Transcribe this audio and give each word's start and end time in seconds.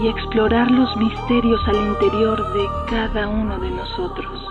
y 0.00 0.08
explorar 0.08 0.70
los 0.70 0.96
misterios 0.96 1.60
al 1.66 1.76
interior 1.76 2.52
de 2.52 2.66
cada 2.88 3.28
uno 3.28 3.58
de 3.58 3.70
nosotros. 3.70 4.44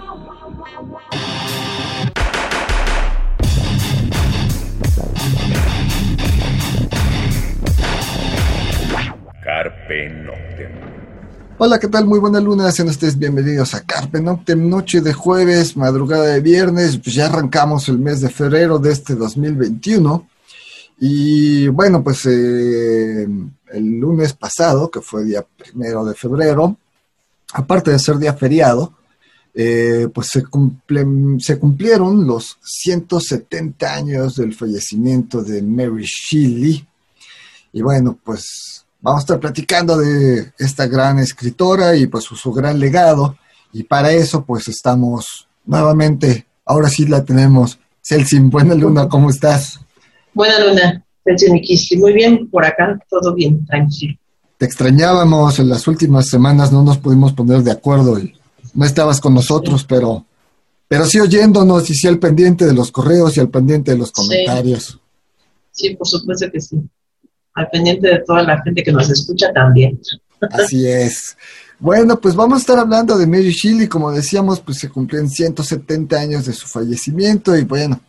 Carpe 9.43 10.10
Noctem. 10.10 10.71
Hola, 11.60 11.79
¿qué 11.79 11.88
tal? 11.88 12.05
Muy 12.05 12.19
buena 12.19 12.41
luna, 12.41 12.69
sean 12.71 12.89
ustedes 12.89 13.18
bienvenidos 13.18 13.74
a 13.74 13.86
Carpe 13.86 14.21
Noctem, 14.21 14.69
noche 14.69 15.00
de 15.00 15.14
jueves, 15.14 15.77
madrugada 15.77 16.25
de 16.25 16.41
viernes, 16.41 16.97
pues 16.97 17.16
ya 17.16 17.27
arrancamos 17.27 17.88
el 17.88 18.00
mes 18.00 18.19
de 18.19 18.29
febrero 18.29 18.79
de 18.79 18.91
este 18.91 19.16
2021 19.16 20.27
y 21.00 21.68
bueno, 21.68 22.04
pues 22.04 22.25
eh, 22.25 23.28
el 23.71 24.00
lunes 24.00 24.33
pasado, 24.33 24.89
que 24.89 25.01
fue 25.01 25.24
día 25.24 25.46
primero 25.57 26.04
de 26.04 26.15
febrero, 26.15 26.78
aparte 27.54 27.92
de 27.92 28.00
ser 28.00 28.18
día 28.18 28.33
feriado, 28.33 28.93
eh, 29.54 30.07
pues 30.14 30.28
se, 30.32 30.43
se 31.39 31.60
cumplieron 31.60 32.28
los 32.28 32.58
170 32.61 33.94
años 33.94 34.35
del 34.35 34.53
fallecimiento 34.53 35.44
de 35.44 35.61
Mary 35.61 36.05
Shelley. 36.05 36.88
Y 37.73 37.81
bueno, 37.81 38.17
pues 38.23 38.85
vamos 39.02 39.19
a 39.19 39.23
estar 39.23 39.39
platicando 39.39 39.97
de 39.97 40.53
esta 40.57 40.88
gran 40.88 41.19
escritora 41.19 41.95
y 41.95 42.07
pues 42.07 42.25
su, 42.25 42.53
gran 42.53 42.79
legado. 42.79 43.38
Y 43.73 43.83
para 43.83 44.11
eso 44.11 44.45
pues 44.45 44.67
estamos 44.67 45.47
nuevamente, 45.66 46.45
ahora 46.66 46.89
sí 46.89 47.05
la 47.05 47.23
tenemos. 47.23 47.79
Celsin, 48.02 48.50
buena 48.50 48.73
luna, 48.73 49.09
¿cómo 49.09 49.29
estás? 49.29 49.79
Buena 50.38 50.59
luna, 50.63 51.03
muy 51.97 52.13
bien, 52.13 52.47
por 52.47 52.63
acá 52.63 52.99
todo 53.09 53.33
bien, 53.33 53.66
tranquilo. 53.66 54.16
Te 54.59 54.67
extrañábamos 54.67 55.57
en 55.57 55.67
las 55.67 55.88
últimas 55.88 56.27
semanas, 56.27 56.71
no 56.71 56.83
nos 56.83 56.99
pudimos 56.99 57.33
poner 57.33 57.63
de 57.63 57.71
acuerdo 57.71 58.19
y 58.19 58.35
no 58.75 58.85
estabas 58.85 59.19
con 59.19 59.33
nosotros, 59.33 59.83
pero, 59.83 60.27
pero 60.88 61.07
sí 61.07 61.19
oyéndonos 61.19 61.89
y 61.89 61.95
sí 61.95 62.07
al 62.07 62.19
pendiente 62.19 62.66
de 62.66 62.73
los 62.75 62.91
correos 62.91 63.35
y 63.35 63.39
al 63.39 63.49
pendiente 63.49 63.94
de 63.94 63.97
los 63.97 64.11
comentarios. 64.11 64.99
Sí, 65.71 65.95
por 65.95 66.07
supuesto 66.07 66.45
que 66.51 66.61
sí. 66.61 66.77
Al 67.55 67.67
pendiente 67.72 68.07
de 68.07 68.19
toda 68.19 68.44
la 68.44 68.61
gente 68.61 68.83
que 68.83 68.91
nos 68.91 69.09
escucha 69.09 69.51
también. 69.51 69.99
Así 70.51 70.88
es. 70.88 71.35
Bueno, 71.79 72.22
pues 72.22 72.35
vamos 72.35 72.57
a 72.57 72.61
estar 72.61 72.77
hablando 72.77 73.17
de 73.17 73.25
Mary 73.25 73.51
Shelley, 73.51 73.88
como 73.88 74.11
decíamos, 74.11 74.59
pues 74.59 74.77
se 74.77 74.89
cumplieron 74.89 75.31
170 75.31 76.16
años 76.16 76.45
de 76.45 76.53
su 76.53 76.67
fallecimiento 76.67 77.57
y 77.57 77.63
bueno, 77.63 77.99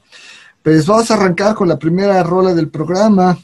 pues 0.69 0.85
vamos 0.85 1.11
a 1.11 1.15
arrancar 1.15 1.55
con 1.55 1.67
la 1.67 1.79
primera 1.79 2.23
rola 2.23 2.53
del 2.53 2.69
programa. 2.69 3.39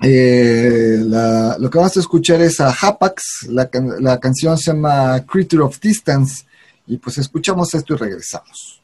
Eh, 0.00 1.02
lo 1.02 1.68
que 1.68 1.78
vamos 1.78 1.96
a 1.96 1.98
escuchar 1.98 2.40
es 2.42 2.60
a 2.60 2.72
Hapax, 2.72 3.48
la, 3.48 3.68
la 3.98 4.20
canción 4.20 4.56
se 4.56 4.70
llama 4.70 5.20
Creature 5.26 5.64
of 5.64 5.80
Distance, 5.80 6.44
y 6.86 6.96
pues 6.98 7.18
escuchamos 7.18 7.74
esto 7.74 7.94
y 7.94 7.96
regresamos. 7.96 8.80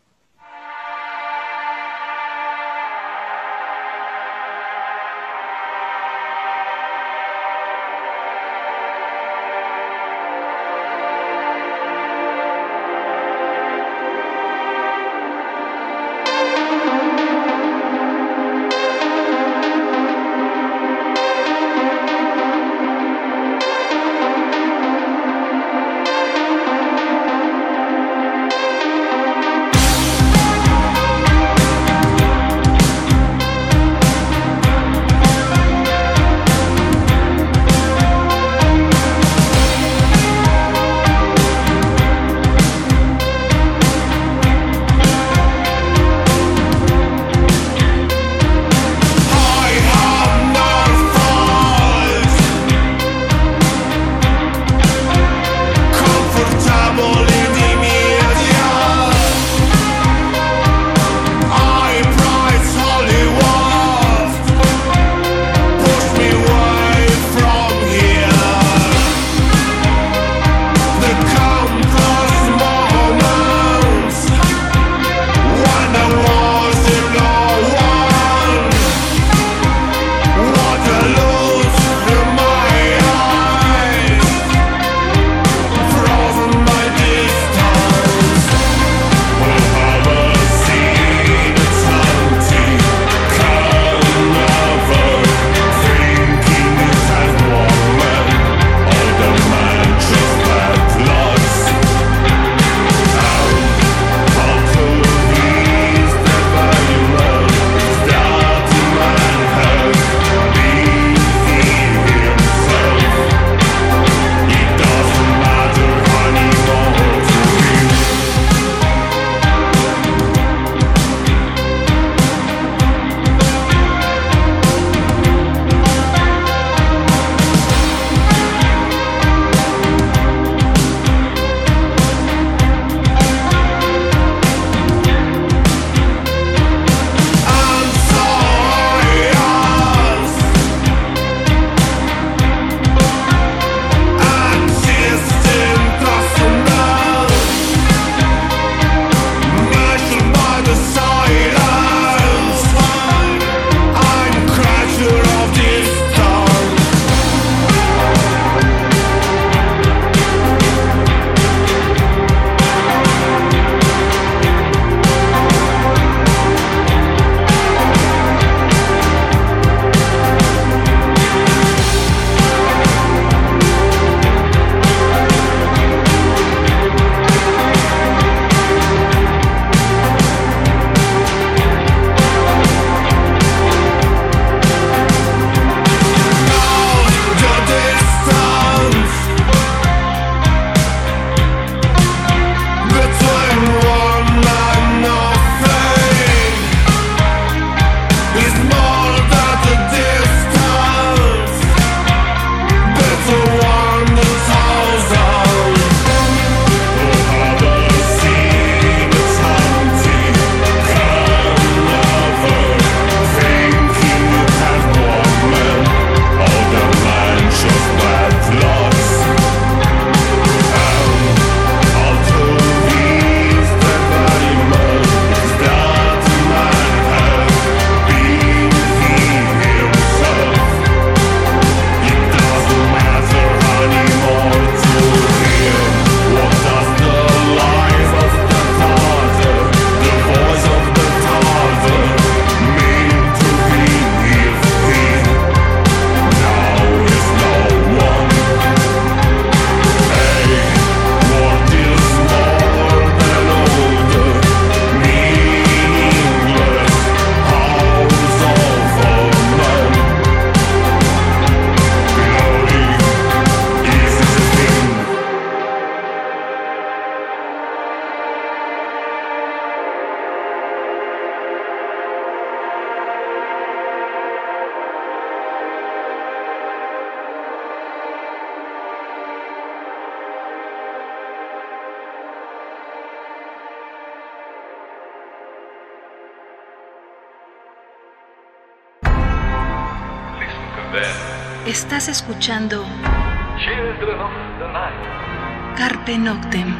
Carpe 295.78 296.18
Noctem. 296.18 296.76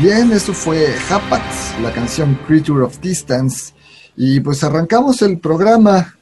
Bien, 0.00 0.32
eso 0.32 0.52
fue 0.52 0.96
Hapats, 1.08 1.78
la 1.80 1.92
canción 1.92 2.34
Creature 2.44 2.82
of 2.82 3.00
Distance. 3.00 3.72
Y 4.16 4.40
pues 4.40 4.64
arrancamos 4.64 5.22
el 5.22 5.38
programa 5.38 6.12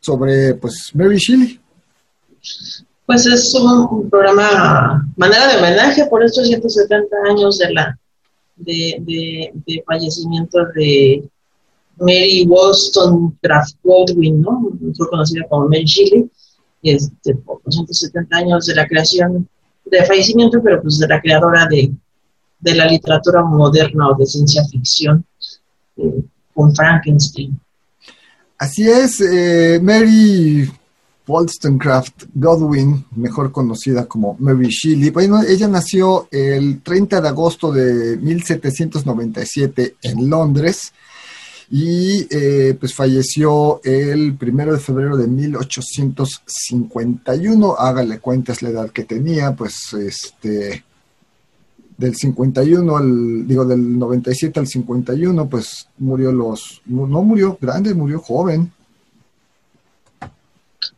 sobre 0.00 0.52
pues 0.52 0.90
Mary 0.92 1.16
Shelley. 1.16 1.60
Pues 3.06 3.24
es 3.24 3.54
un 3.54 4.10
programa, 4.10 5.02
manera 5.16 5.48
de 5.48 5.56
homenaje 5.56 6.04
por 6.10 6.22
estos 6.22 6.46
170 6.46 7.16
años 7.30 7.56
de 7.56 7.72
la 7.72 7.98
de, 8.56 9.50
de 9.64 9.82
fallecimiento 9.86 10.58
de 10.74 11.26
Mary 11.98 12.46
Wollstonecraft 12.46 13.76
Goldwyn, 13.82 14.40
¿no? 14.40 14.70
Fue 14.96 15.08
conocida 15.08 15.46
como 15.48 15.68
Mary 15.68 15.84
Shelley, 15.84 16.30
este, 16.82 17.34
por 17.36 17.62
270 17.64 18.36
años 18.36 18.66
de 18.66 18.74
la 18.74 18.86
creación, 18.86 19.48
de 19.84 20.04
fallecimiento, 20.04 20.62
pero 20.62 20.82
pues 20.82 20.98
de 20.98 21.08
la 21.08 21.20
creadora 21.20 21.66
de, 21.66 21.92
la 22.74 22.86
literatura 22.86 23.42
moderna 23.42 24.08
o 24.10 24.16
de 24.16 24.26
ciencia 24.26 24.64
ficción, 24.64 25.24
eh, 25.96 26.22
con 26.54 26.74
Frankenstein. 26.74 27.58
Así 28.58 28.88
es, 28.88 29.20
eh, 29.20 29.78
Mary 29.82 30.68
Wollstonecraft 31.26 32.24
Godwin, 32.34 33.04
mejor 33.16 33.52
conocida 33.52 34.06
como 34.06 34.36
Mary 34.38 34.68
Shelley. 34.68 35.10
Bueno, 35.10 35.42
ella 35.42 35.68
nació 35.68 36.28
el 36.30 36.82
30 36.82 37.20
de 37.20 37.28
agosto 37.28 37.72
de 37.72 38.16
1797 38.16 39.96
en 40.02 40.30
Londres 40.30 40.92
y 41.70 42.26
eh, 42.30 42.76
pues 42.78 42.94
falleció 42.94 43.80
el 43.82 44.36
primero 44.36 44.72
de 44.72 44.78
febrero 44.78 45.16
de 45.16 45.26
1851. 45.26 47.74
Hágale 47.78 48.20
cuentas 48.20 48.62
la 48.62 48.68
edad 48.68 48.90
que 48.90 49.02
tenía, 49.04 49.52
pues 49.54 49.92
este 49.94 50.84
del 51.98 52.14
51 52.14 52.96
al 52.96 53.46
digo 53.46 53.64
del 53.64 53.98
97 53.98 54.60
al 54.60 54.66
51, 54.66 55.48
pues 55.48 55.88
murió 55.98 56.30
los 56.30 56.82
no 56.86 57.22
murió 57.22 57.56
grande, 57.60 57.94
murió 57.94 58.20
joven. 58.20 58.70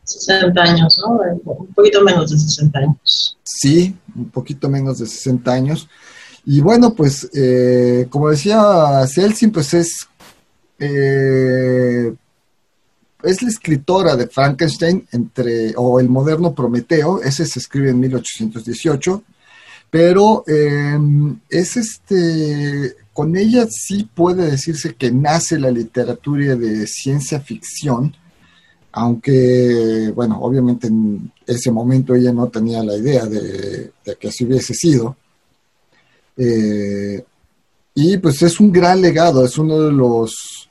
60 0.03 0.61
años, 0.61 1.01
¿no? 1.03 1.19
Un 1.45 1.73
poquito 1.73 2.03
menos 2.03 2.31
de 2.31 2.39
60 2.39 2.79
años. 2.79 3.37
Sí, 3.43 3.95
un 4.15 4.29
poquito 4.29 4.69
menos 4.69 4.99
de 4.99 5.05
60 5.05 5.51
años. 5.51 5.87
Y 6.45 6.61
bueno, 6.61 6.93
pues 6.93 7.29
eh, 7.33 8.07
como 8.09 8.29
decía 8.29 9.05
Celsin, 9.07 9.51
pues 9.51 9.73
es 9.73 10.07
eh, 10.79 12.13
es 13.23 13.41
la 13.41 13.49
escritora 13.49 14.15
de 14.15 14.27
Frankenstein 14.27 15.05
entre, 15.11 15.73
o 15.75 15.99
el 15.99 16.09
moderno 16.09 16.53
Prometeo, 16.53 17.21
ese 17.21 17.45
se 17.45 17.59
escribe 17.59 17.89
en 17.89 17.99
1818, 17.99 19.23
pero 19.89 20.43
em, 20.47 21.39
es 21.49 21.75
este, 21.75 22.95
con 23.11 23.35
ella 23.35 23.67
sí 23.69 24.07
puede 24.13 24.49
decirse 24.49 24.95
que 24.95 25.11
nace 25.11 25.59
la 25.59 25.71
literatura 25.71 26.55
de 26.55 26.87
ciencia 26.87 27.39
ficción, 27.41 28.15
aunque, 28.91 30.11
bueno, 30.15 30.39
obviamente 30.41 30.87
en 30.87 31.31
ese 31.45 31.71
momento 31.71 32.15
ella 32.15 32.31
no 32.31 32.47
tenía 32.47 32.83
la 32.83 32.95
idea 32.95 33.25
de, 33.25 33.91
que 34.19 34.27
así 34.29 34.45
hubiese 34.45 34.73
sido. 34.73 35.17
Eh, 36.37 37.23
y 37.93 38.17
pues 38.17 38.41
es 38.41 38.59
un 38.59 38.71
gran 38.71 39.01
legado, 39.01 39.43
es 39.43 39.57
uno 39.57 39.81
de 39.81 39.91
los 39.91 40.68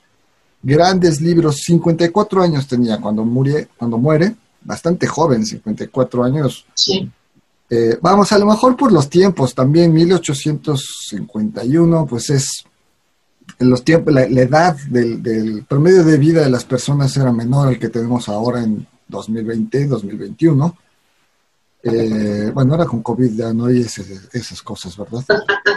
grandes 0.62 1.20
libros, 1.20 1.58
54 1.64 2.42
años 2.42 2.66
tenía 2.66 3.00
cuando, 3.00 3.24
muere, 3.24 3.68
cuando 3.76 3.98
muere, 3.98 4.34
bastante 4.62 5.06
joven, 5.06 5.46
54 5.46 6.24
años. 6.24 6.66
Sí. 6.74 7.08
Eh, 7.70 7.98
vamos, 8.00 8.32
a 8.32 8.38
lo 8.38 8.46
mejor 8.46 8.74
por 8.76 8.90
los 8.92 9.10
tiempos 9.10 9.54
también, 9.54 9.92
1851, 9.92 12.06
pues 12.06 12.30
es 12.30 12.64
en 13.58 13.70
los 13.70 13.82
tiempos, 13.82 14.14
la, 14.14 14.22
edad 14.22 14.76
del, 14.88 15.64
promedio 15.68 16.04
de 16.04 16.16
vida 16.16 16.42
de 16.42 16.50
las 16.50 16.64
personas 16.64 17.16
era 17.16 17.32
menor 17.32 17.66
al 17.68 17.78
que 17.78 17.88
tenemos 17.88 18.28
ahora 18.28 18.62
en 18.62 18.86
2020, 19.08 19.86
2021. 19.86 20.76
Eh, 21.82 22.50
bueno, 22.52 22.74
ahora 22.74 22.86
con 22.86 23.02
COVID 23.02 23.32
ya 23.32 23.52
no 23.52 23.66
hay 23.66 23.80
esas 23.80 24.62
cosas, 24.62 24.96
¿verdad? 24.96 25.24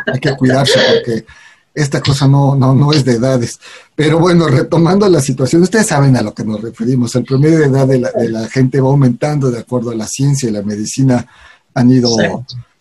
Hay 0.06 0.20
que 0.20 0.36
cuidarse 0.36 0.80
porque 0.94 1.26
esta 1.74 2.02
cosa 2.02 2.28
no, 2.28 2.56
no, 2.56 2.76
no 2.76 2.92
es 2.92 3.06
de 3.06 3.14
edades. 3.14 3.60
Pero 3.96 4.20
bueno, 4.20 4.48
retomando 4.48 5.08
la 5.08 5.22
situación, 5.22 5.62
ustedes 5.62 5.88
saben 5.88 6.18
a 6.18 6.22
lo 6.22 6.34
que 6.34 6.44
nos 6.44 6.62
referimos. 6.62 7.16
El 7.16 7.24
promedio 7.24 7.60
de 7.60 7.66
edad 7.66 7.88
de 7.88 8.00
la, 8.00 8.12
de 8.12 8.30
la 8.30 8.48
gente 8.48 8.82
va 8.82 8.90
aumentando 8.90 9.50
de 9.50 9.60
acuerdo 9.60 9.92
a 9.92 9.96
la 9.96 10.08
ciencia 10.08 10.50
y 10.50 10.52
la 10.52 10.64
medicina 10.64 11.26
han 11.74 11.92
ido, 11.92 12.10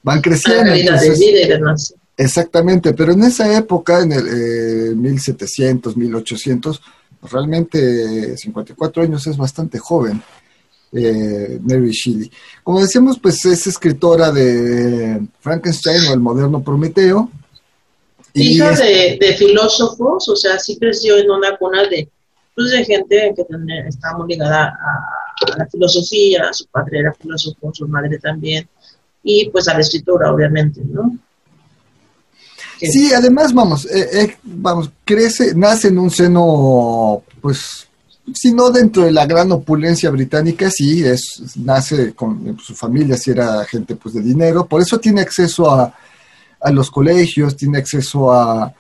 van 0.02 0.20
creciendo. 0.20 0.72
exactamente, 2.16 2.92
pero 2.92 3.12
en 3.12 3.22
esa 3.22 3.56
época, 3.56 4.00
en 4.00 4.12
el 4.12 4.92
eh, 4.92 4.94
1700, 4.94 5.96
1800, 5.96 6.82
realmente 7.30 8.36
54 8.36 9.02
años 9.02 9.26
es 9.26 9.36
bastante 9.36 9.78
joven. 9.78 10.22
Eh, 10.92 11.60
Mary 11.62 11.92
Shelley. 11.92 12.28
Como 12.64 12.80
decíamos, 12.80 13.16
pues 13.20 13.44
es 13.44 13.64
escritora 13.68 14.32
de 14.32 15.24
Frankenstein 15.38 16.08
o 16.08 16.14
el 16.14 16.18
moderno 16.18 16.64
Prometeo, 16.64 17.30
Hija 18.34 18.70
de, 18.72 19.34
filósofos, 19.38 20.28
o 20.28 20.36
sea, 20.36 20.58
sí 20.58 20.78
creció 20.78 21.16
en 21.16 21.30
una 21.30 21.56
cuna 21.56 21.82
de, 21.88 22.08
pues, 22.54 22.70
de 22.70 22.84
gente 22.84 23.32
que 23.34 23.44
estaba 23.88 24.18
muy 24.18 24.28
ligada 24.28 24.66
a, 24.66 25.56
la 25.56 25.66
filosofía, 25.66 26.52
su 26.52 26.66
padre 26.66 27.00
era 27.00 27.14
filósofo, 27.14 27.72
su 27.72 27.88
madre 27.88 28.18
también, 28.18 28.68
y 29.22 29.48
pues 29.48 29.68
a 29.68 29.74
la 29.74 29.80
escritura, 29.80 30.30
obviamente, 30.32 30.82
¿no? 30.84 31.16
Sí, 32.78 33.12
además, 33.12 33.52
vamos, 33.52 33.86
eh, 33.86 34.08
eh, 34.12 34.36
vamos, 34.42 34.90
crece, 35.04 35.54
nace 35.54 35.88
en 35.88 35.98
un 35.98 36.10
seno, 36.10 37.22
pues, 37.40 37.88
si 38.34 38.52
no 38.52 38.70
dentro 38.70 39.04
de 39.04 39.12
la 39.12 39.26
gran 39.26 39.50
opulencia 39.52 40.10
británica, 40.10 40.70
sí, 40.70 41.02
es, 41.04 41.42
nace 41.56 42.14
con 42.14 42.58
su 42.58 42.74
familia, 42.74 43.16
si 43.16 43.30
era 43.30 43.64
gente 43.64 43.96
pues 43.96 44.14
de 44.14 44.22
dinero, 44.22 44.66
por 44.66 44.82
eso 44.82 44.98
tiene 44.98 45.22
acceso 45.22 45.70
a, 45.70 45.92
a 46.60 46.70
los 46.70 46.90
colegios, 46.90 47.56
tiene 47.56 47.78
acceso 47.78 48.32
a, 48.32 48.72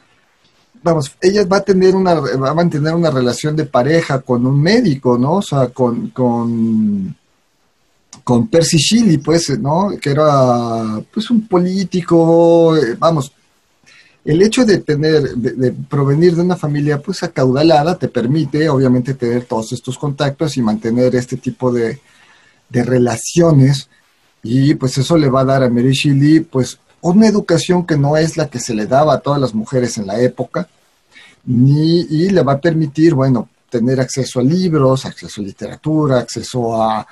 vamos, 0.82 1.12
ella 1.20 1.44
va 1.44 1.58
a 1.58 1.64
tener 1.64 1.94
una, 1.94 2.14
va 2.14 2.50
a 2.50 2.54
mantener 2.54 2.94
una 2.94 3.10
relación 3.10 3.56
de 3.56 3.66
pareja 3.66 4.20
con 4.20 4.46
un 4.46 4.60
médico, 4.60 5.18
¿no? 5.18 5.34
O 5.34 5.42
sea, 5.42 5.68
con, 5.68 6.08
con, 6.10 7.14
con 8.24 8.48
Percy 8.48 8.78
Shelley, 8.78 9.18
pues, 9.18 9.58
¿no? 9.58 9.90
Que 10.00 10.10
era, 10.10 11.00
pues, 11.12 11.30
un 11.30 11.46
político, 11.46 12.76
eh, 12.76 12.96
vamos, 12.98 13.32
el 14.24 14.42
hecho 14.42 14.64
de 14.64 14.78
tener, 14.78 15.34
de, 15.34 15.72
provenir 15.72 16.34
de 16.36 16.42
una 16.42 16.56
familia, 16.56 17.00
pues, 17.00 17.22
acaudalada, 17.22 17.98
te 17.98 18.08
permite, 18.08 18.68
obviamente, 18.68 19.14
tener 19.14 19.44
todos 19.44 19.72
estos 19.72 19.98
contactos 19.98 20.56
y 20.56 20.62
mantener 20.62 21.14
este 21.14 21.36
tipo 21.36 21.72
de, 21.72 22.00
de 22.68 22.84
relaciones, 22.84 23.88
y, 24.42 24.74
pues, 24.74 24.96
eso 24.98 25.18
le 25.18 25.28
va 25.28 25.40
a 25.40 25.44
dar 25.44 25.62
a 25.62 25.70
Mary 25.70 25.92
Shelley, 25.92 26.40
pues, 26.40 26.78
una 27.02 27.26
educación 27.26 27.86
que 27.86 27.96
no 27.96 28.16
es 28.16 28.36
la 28.36 28.48
que 28.48 28.60
se 28.60 28.74
le 28.74 28.86
daba 28.86 29.14
a 29.14 29.20
todas 29.20 29.40
las 29.40 29.54
mujeres 29.54 29.96
en 29.98 30.06
la 30.06 30.20
época, 30.20 30.68
ni, 31.44 32.00
y 32.00 32.30
le 32.30 32.42
va 32.42 32.54
a 32.54 32.60
permitir, 32.60 33.14
bueno, 33.14 33.48
tener 33.70 34.00
acceso 34.00 34.40
a 34.40 34.42
libros, 34.42 35.06
acceso 35.06 35.40
a 35.40 35.44
literatura, 35.44 36.18
acceso 36.18 36.82
a, 36.82 37.06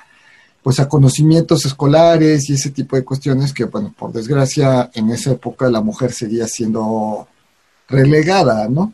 pues 0.61 0.79
a 0.79 0.87
conocimientos 0.87 1.65
escolares 1.65 2.49
y 2.49 2.53
ese 2.53 2.69
tipo 2.71 2.95
de 2.95 3.05
cuestiones 3.05 3.53
que, 3.53 3.63
bueno, 3.63 3.93
por 3.97 4.11
desgracia, 4.11 4.91
en 4.93 5.09
esa 5.09 5.31
época 5.31 5.69
la 5.69 5.81
mujer 5.81 6.11
seguía 6.11 6.47
siendo 6.47 7.27
relegada, 7.87 8.67
¿no? 8.67 8.93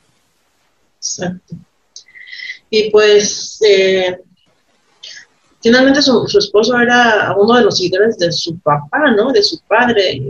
Exacto. 0.98 1.56
Y 2.70 2.90
pues, 2.90 3.60
eh, 3.68 4.18
finalmente 5.62 6.02
su, 6.02 6.28
su, 6.28 6.40
esposo 6.40 6.78
era 6.80 7.36
uno 7.38 7.56
de 7.56 7.64
los 7.64 7.78
seguidores 7.78 8.18
de 8.18 8.32
su 8.32 8.58
papá, 8.60 9.12
¿no? 9.12 9.32
De 9.32 9.44
su 9.44 9.60
padre. 9.62 10.22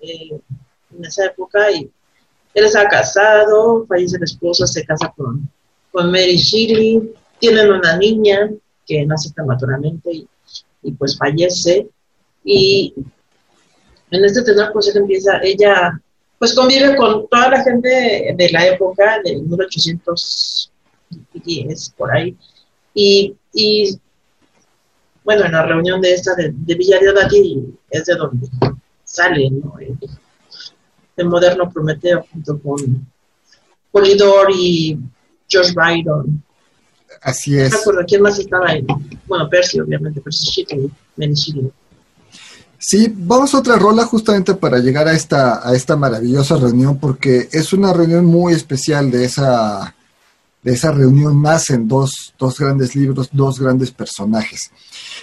En 0.00 1.04
esa 1.04 1.26
época 1.26 1.70
y 1.72 1.90
él 2.54 2.64
está 2.64 2.88
casado, 2.88 3.84
fallece 3.86 4.18
la 4.18 4.24
esposa, 4.24 4.66
se 4.66 4.84
casa 4.84 5.12
con, 5.16 5.48
con 5.92 6.10
Mary 6.10 6.36
Shirley, 6.36 7.12
tienen 7.38 7.70
una 7.70 7.96
niña 7.96 8.50
que 8.86 9.06
nace 9.06 9.30
prematuramente 9.32 10.12
y, 10.12 10.28
y 10.82 10.92
pues 10.92 11.16
fallece 11.16 11.88
y 12.44 12.92
en 14.10 14.24
este 14.24 14.42
tenor 14.42 14.72
pues 14.72 14.88
ella 14.88 15.00
empieza, 15.00 15.38
ella 15.42 16.00
pues 16.38 16.54
convive 16.54 16.96
con 16.96 17.28
toda 17.28 17.50
la 17.50 17.62
gente 17.62 18.34
de 18.36 18.50
la 18.50 18.68
época 18.68 19.20
del 19.24 19.42
1810 19.42 21.90
por 21.96 22.10
ahí 22.10 22.34
y, 22.94 23.36
y 23.52 23.98
bueno 25.24 25.44
en 25.44 25.52
la 25.52 25.66
reunión 25.66 26.00
de 26.00 26.14
esta 26.14 26.34
de, 26.34 26.54
de 26.54 26.74
Villa 26.74 26.98
de 26.98 27.12
es 27.90 28.06
de 28.06 28.14
donde 28.14 28.48
sale 29.18 29.50
¿no? 29.50 29.74
el, 31.16 31.26
moderno 31.26 31.70
Prometeo 31.70 32.24
junto 32.30 32.60
con 32.60 33.06
Polidor 33.90 34.48
y 34.54 34.98
George 35.48 35.72
Byron. 35.74 36.42
Así 37.22 37.58
es. 37.58 37.72
No 37.72 38.04
quién 38.06 38.22
más 38.22 38.38
estaba 38.38 38.68
ahí. 38.68 38.86
Bueno, 39.26 39.48
Percy, 39.48 39.80
obviamente, 39.80 40.20
Percy 40.20 40.64
Shelley. 40.64 41.72
Sí, 42.78 43.12
vamos 43.12 43.52
a 43.52 43.58
otra 43.58 43.76
rola 43.76 44.04
justamente 44.04 44.54
para 44.54 44.78
llegar 44.78 45.08
a 45.08 45.12
esta, 45.12 45.68
a 45.68 45.74
esta 45.74 45.96
maravillosa 45.96 46.56
reunión, 46.56 46.98
porque 46.98 47.48
es 47.50 47.72
una 47.72 47.92
reunión 47.92 48.24
muy 48.24 48.52
especial 48.52 49.10
de 49.10 49.24
esa, 49.24 49.96
de 50.62 50.72
esa 50.72 50.92
reunión 50.92 51.42
nacen 51.42 51.88
dos, 51.88 52.34
dos 52.38 52.56
grandes 52.58 52.94
libros, 52.94 53.30
dos 53.32 53.58
grandes 53.58 53.90
personajes. 53.90 54.70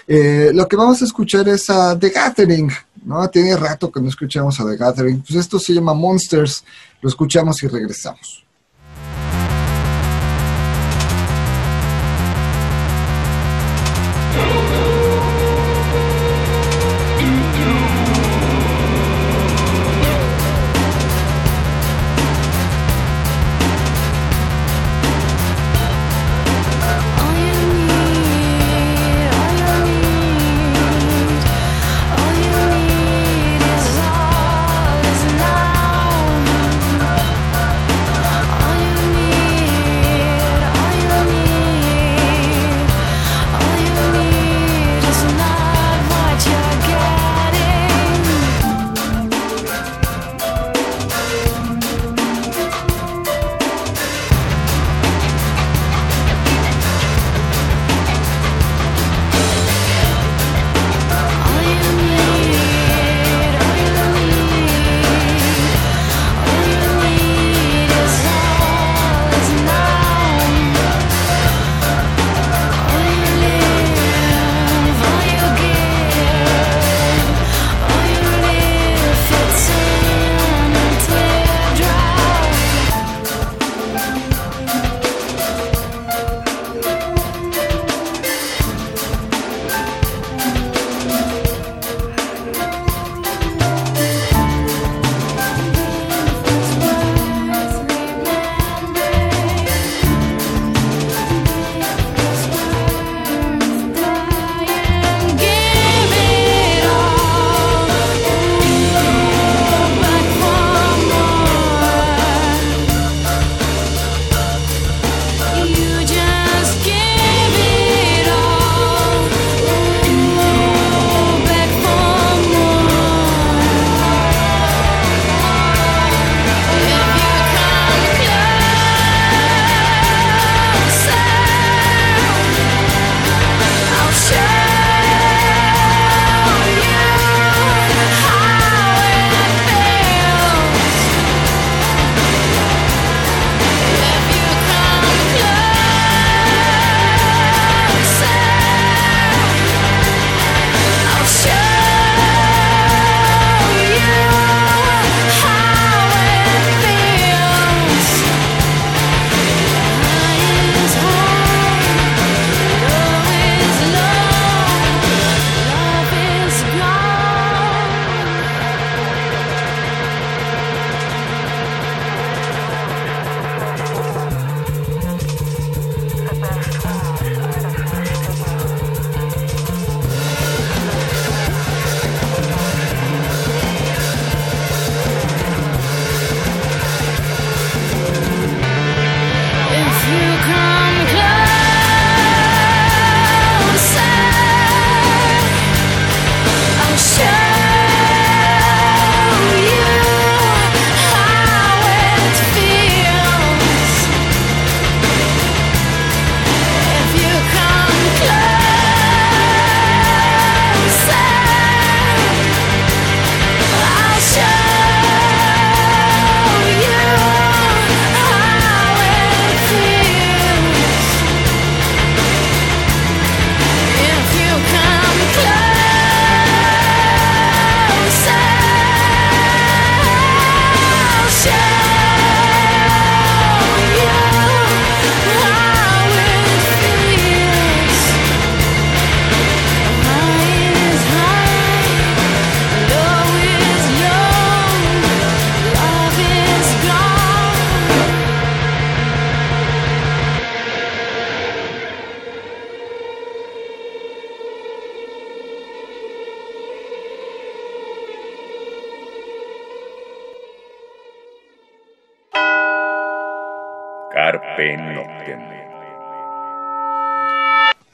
Eh, 0.06 0.52
lo 0.54 0.68
que 0.68 0.76
vamos 0.76 1.02
a 1.02 1.06
escuchar 1.06 1.48
es 1.48 1.70
a 1.70 1.98
The 1.98 2.10
Gathering, 2.10 2.70
¿no? 3.06 3.28
Tiene 3.30 3.56
rato 3.56 3.92
que 3.92 4.02
no 4.02 4.10
escuchamos 4.10 4.60
a 4.60 4.66
The 4.66 4.78
Gathering. 4.78 5.22
Pues 5.22 5.36
esto 5.36 5.60
se 5.60 5.74
llama 5.74 5.94
Monsters, 5.94 6.64
lo 7.02 7.10
escuchamos 7.10 7.62
y 7.64 7.68
regresamos. 7.68 8.45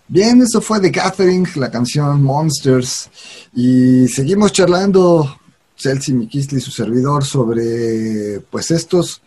Bien, 0.08 0.42
eso 0.42 0.60
fue 0.60 0.82
The 0.82 0.90
Gathering, 0.90 1.48
la 1.56 1.72
canción 1.72 2.22
Monsters. 2.22 3.10
Y 3.56 4.08
seguimos 4.10 4.52
charlando, 4.52 5.40
Chelsea 5.76 6.14
Mikisli 6.14 6.58
y 6.58 6.62
su 6.62 6.72
servidor, 6.72 7.24
sobre 7.24 8.42
pues 8.42 8.72
estos, 8.72 9.22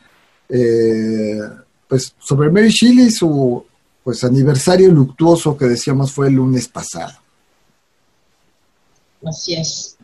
eh, 0.49 1.41
pues 1.89 2.15
sobre 2.19 2.51
Mary 2.51 2.69
Shelley, 2.69 3.11
su, 3.11 3.65
pues 4.05 4.23
aniversario 4.25 4.91
luctuoso 4.91 5.57
que 5.57 5.65
decíamos 5.65 6.13
fue 6.13 6.29
el 6.29 6.35
lunes 6.35 6.69
pasado. 6.69 7.15
Así 9.27 9.55
es. 9.55 9.97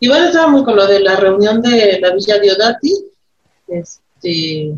Y 0.00 0.08
bueno, 0.08 0.26
estábamos 0.26 0.64
con 0.64 0.74
lo 0.74 0.86
de 0.88 1.00
la 1.00 1.16
reunión 1.16 1.62
de 1.62 2.00
la 2.00 2.12
Villa 2.12 2.40
Diodati, 2.40 2.92
este, 3.68 4.76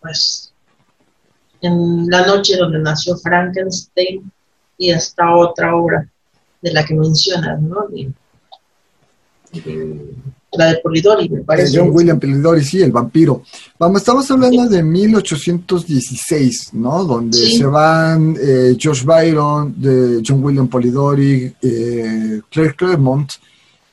pues, 0.00 0.45
en 1.66 2.06
la 2.08 2.26
noche 2.26 2.56
donde 2.56 2.78
nació 2.78 3.16
Frankenstein 3.16 4.30
y 4.78 4.90
hasta 4.90 5.34
otra 5.34 5.74
obra 5.76 6.08
de 6.60 6.72
la 6.72 6.84
que 6.84 6.94
mencionas, 6.94 7.60
¿no? 7.60 7.86
la 10.52 10.66
de 10.66 10.78
Polidori, 10.78 11.28
me 11.28 11.42
parece. 11.42 11.78
John 11.78 11.90
William 11.92 12.18
Polidori, 12.18 12.64
sí, 12.64 12.80
el 12.80 12.92
vampiro. 12.92 13.42
Vamos, 13.78 14.00
estamos 14.00 14.30
hablando 14.30 14.66
de 14.68 14.82
1816, 14.82 16.70
¿no? 16.72 17.04
Donde 17.04 17.38
se 17.38 17.64
van 17.64 18.36
eh, 18.40 18.76
George 18.78 19.04
Byron, 19.04 19.74
de 19.76 20.22
John 20.26 20.42
William 20.42 20.68
Polidori, 20.68 21.52
eh, 21.60 22.40
Claire 22.50 22.74
Claremont, 22.74 23.30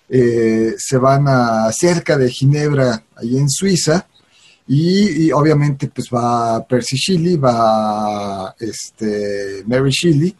eh, 0.09 0.73
se 0.77 0.97
van 0.97 1.27
a 1.27 1.71
cerca 1.71 2.17
de 2.17 2.29
Ginebra, 2.29 3.03
ahí 3.15 3.37
en 3.37 3.49
Suiza, 3.49 4.07
y, 4.67 5.31
obviamente 5.31 5.87
pues 5.87 6.07
va 6.13 6.65
Percy 6.65 6.95
Shelley, 6.95 7.37
va 7.37 8.55
este, 8.59 9.63
Mary 9.67 9.91
Shelley, 9.91 10.35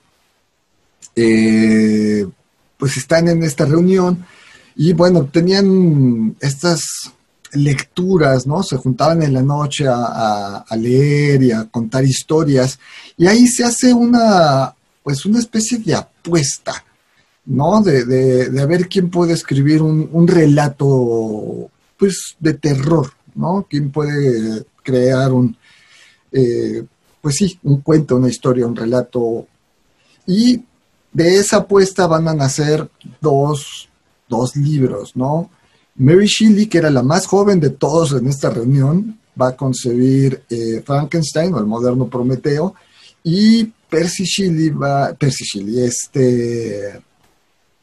pues 2.78 2.98
están 2.98 3.28
en 3.28 3.44
esta 3.44 3.66
reunión 3.66 4.26
y 4.76 4.94
bueno, 4.94 5.26
tenían 5.26 6.36
estas 6.40 6.82
lecturas, 7.54 8.48
¿no? 8.48 8.64
Se 8.64 8.78
juntaban 8.78 9.22
en 9.24 9.34
la 9.34 9.42
noche 9.42 9.86
a, 9.88 10.66
leer 10.78 11.44
y 11.44 11.52
a 11.52 11.66
contar 11.66 12.04
historias, 12.04 12.80
y 13.18 13.28
ahí 13.28 13.48
se 13.48 13.64
hace 13.64 13.94
una, 13.94 14.74
pues 15.04 15.26
una 15.26 15.40
especie 15.40 15.78
de 15.80 15.96
apuesta, 15.96 16.84
¿no? 17.46 17.82
De, 17.82 18.06
de, 18.06 18.66
ver 18.66 18.88
quién 18.88 19.10
puede 19.10 19.34
escribir 19.34 19.82
un, 19.82 20.28
relato, 20.28 21.70
pues, 21.98 22.36
de 22.40 22.54
terror, 22.56 23.12
¿no? 23.36 23.66
Quién 23.70 23.92
puede 23.92 24.66
crear 24.84 25.32
un, 25.32 25.56
eh, 26.32 26.84
pues 27.22 27.36
sí, 27.36 27.60
un 27.64 27.82
cuento, 27.82 28.18
una 28.18 28.30
historia, 28.30 28.68
un 28.68 28.76
relato. 28.76 29.48
Y 30.26 30.64
de 31.12 31.38
esa 31.38 31.58
apuesta 31.58 32.08
van 32.08 32.28
a 32.28 32.34
nacer 32.34 32.90
dos 33.22 33.90
dos 34.34 34.56
libros, 34.56 35.16
¿no? 35.16 35.50
Mary 35.96 36.26
Shelley, 36.28 36.66
que 36.66 36.80
era 36.80 36.90
la 36.90 37.04
más 37.04 37.28
joven 37.28 37.60
de 37.60 37.70
todos 37.70 38.14
en 38.14 38.28
esta 38.28 38.50
reunión, 38.50 39.20
va 39.40 39.50
a 39.50 39.56
concebir 39.56 40.44
eh, 40.50 40.82
Frankenstein 40.84 41.54
o 41.54 41.60
el 41.60 41.66
moderno 41.66 42.08
Prometeo, 42.08 42.74
y 43.24 43.66
Percy 43.90 44.24
Shelley 44.24 44.70
va, 44.70 45.14
Percy 45.14 45.44
Shelley, 45.46 45.84
este... 45.84 47.02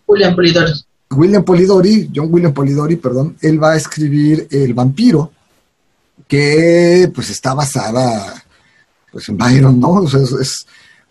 William 0.07 0.35
Polidori. 0.35 0.73
William 1.13 1.45
Polidori, 1.45 2.11
John 2.15 2.29
William 2.33 2.53
Polidori, 2.53 2.97
perdón, 2.97 3.37
él 3.41 3.63
va 3.63 3.73
a 3.73 3.77
escribir 3.77 4.49
El 4.51 4.75
vampiro, 4.75 5.33
que 6.27 7.11
pues 7.15 7.31
está 7.31 7.55
basada 7.55 8.45
pues 9.11 9.29
en 9.29 9.37
Byron, 9.37 9.81
¿no? 9.81 10.05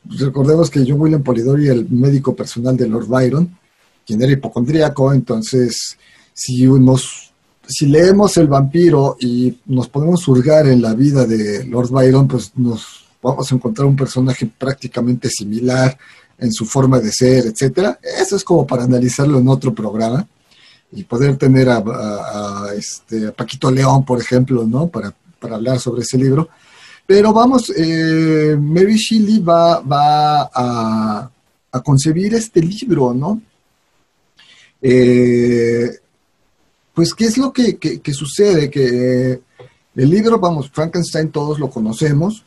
recordemos 0.06 0.70
que 0.70 0.86
John 0.88 1.02
William 1.02 1.22
Polidori, 1.22 1.68
el 1.68 1.90
médico 1.90 2.36
personal 2.36 2.78
de 2.78 2.88
Lord 2.88 3.08
Byron, 3.08 3.58
quien 4.06 4.22
era 4.22 4.32
hipocondríaco, 4.32 5.14
entonces 5.14 5.98
si, 6.34 6.68
si 7.68 7.86
leemos 7.86 8.38
El 8.38 8.48
vampiro 8.48 9.18
y 9.20 9.58
nos 9.66 9.90
podemos 9.90 10.28
hurgar 10.28 10.68
en 10.68 10.82
la 10.82 10.94
vida 10.94 11.26
de 11.26 11.66
Lord 11.66 11.90
Byron, 11.90 12.28
pues 12.28 12.52
nos 12.56 13.06
vamos 13.22 13.52
a 13.52 13.56
encontrar 13.56 13.88
un 13.88 13.96
personaje 13.96 14.50
prácticamente 14.58 15.30
similar 15.30 15.98
en 16.38 16.54
su 16.54 16.66
forma 16.66 17.00
de 17.00 17.12
ser, 17.12 17.48
etcétera. 17.48 18.00
Eso 18.02 18.38
es 18.38 18.44
como 18.44 18.66
para 18.66 18.86
analizarlo 18.86 19.40
en 19.40 19.48
otro 19.50 19.76
programa 19.76 20.26
y 20.92 21.04
poder 21.04 21.38
tener 21.38 21.70
a, 21.70 22.68
este, 22.76 23.32
Paquito 23.32 23.70
León, 23.72 24.04
por 24.06 24.20
ejemplo, 24.20 24.66
¿no? 24.66 24.88
Para, 24.88 25.14
hablar 25.42 25.80
sobre 25.80 26.02
ese 26.02 26.18
libro. 26.18 26.50
Pero 27.06 27.34
vamos, 27.34 27.72
eh, 27.76 28.58
Mary 28.60 28.98
Shelley 28.98 29.40
va, 29.40 29.80
va 29.80 30.50
a, 30.54 31.32
concebir 31.84 32.34
este 32.34 32.62
libro, 32.62 33.14
¿no? 33.14 33.42
Eh, 34.82 35.90
pues, 36.94 37.14
¿qué 37.14 37.26
es 37.26 37.38
lo 37.38 37.54
que, 37.54 37.78
sucede? 38.14 38.70
Que 38.70 39.42
el 39.96 40.10
libro, 40.10 40.40
vamos, 40.40 40.70
Frankenstein 40.70 41.30
todos 41.30 41.60
lo 41.60 41.70
conocemos, 41.70 42.44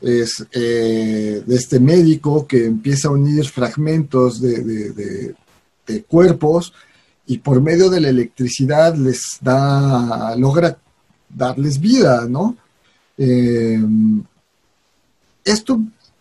es 0.00 0.46
eh, 0.52 1.42
de 1.44 1.56
este 1.56 1.80
médico 1.80 2.46
que 2.46 2.66
empieza 2.66 3.08
a 3.08 3.12
unir 3.12 3.46
fragmentos 3.46 4.40
de, 4.40 5.34
cuerpos 6.08 6.72
y 7.26 7.38
por 7.38 7.60
medio 7.60 7.90
de 7.90 8.00
la 8.00 8.08
electricidad 8.08 8.94
les 8.94 9.38
da, 9.40 10.34
logra 10.36 10.78
darles 11.28 11.80
vida, 11.80 12.26
¿no? 12.28 12.56
Eh, 13.18 13.80
esto 15.44 15.80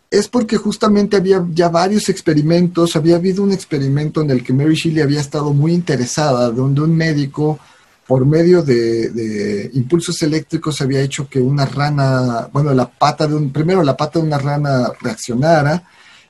es 0.09 0.27
porque 0.27 0.57
justamente 0.57 1.17
había 1.17 1.45
ya 1.51 1.69
varios 1.69 2.09
experimentos, 2.09 2.95
había 2.95 3.17
habido 3.17 3.43
un 3.43 3.51
experimento 3.51 4.21
en 4.21 4.31
el 4.31 4.43
que 4.43 4.53
Mary 4.53 4.75
Shelley 4.75 5.01
había 5.01 5.19
estado 5.19 5.53
muy 5.53 5.73
interesada, 5.73 6.49
donde 6.51 6.81
un 6.81 6.95
médico, 6.95 7.59
por 8.07 8.25
medio 8.25 8.61
de, 8.63 9.69
impulsos 9.73 10.21
eléctricos, 10.21 10.81
había 10.81 11.01
hecho 11.01 11.27
que 11.27 11.39
una 11.39 11.65
rana, 11.65 12.49
bueno, 12.53 12.73
la 12.73 12.89
pata 12.89 13.27
de 13.27 13.35
un, 13.35 13.51
primero 13.51 13.83
la 13.83 13.97
pata 13.97 14.19
de 14.19 14.25
una 14.25 14.37
rana 14.37 14.91
reaccionara 15.01 15.83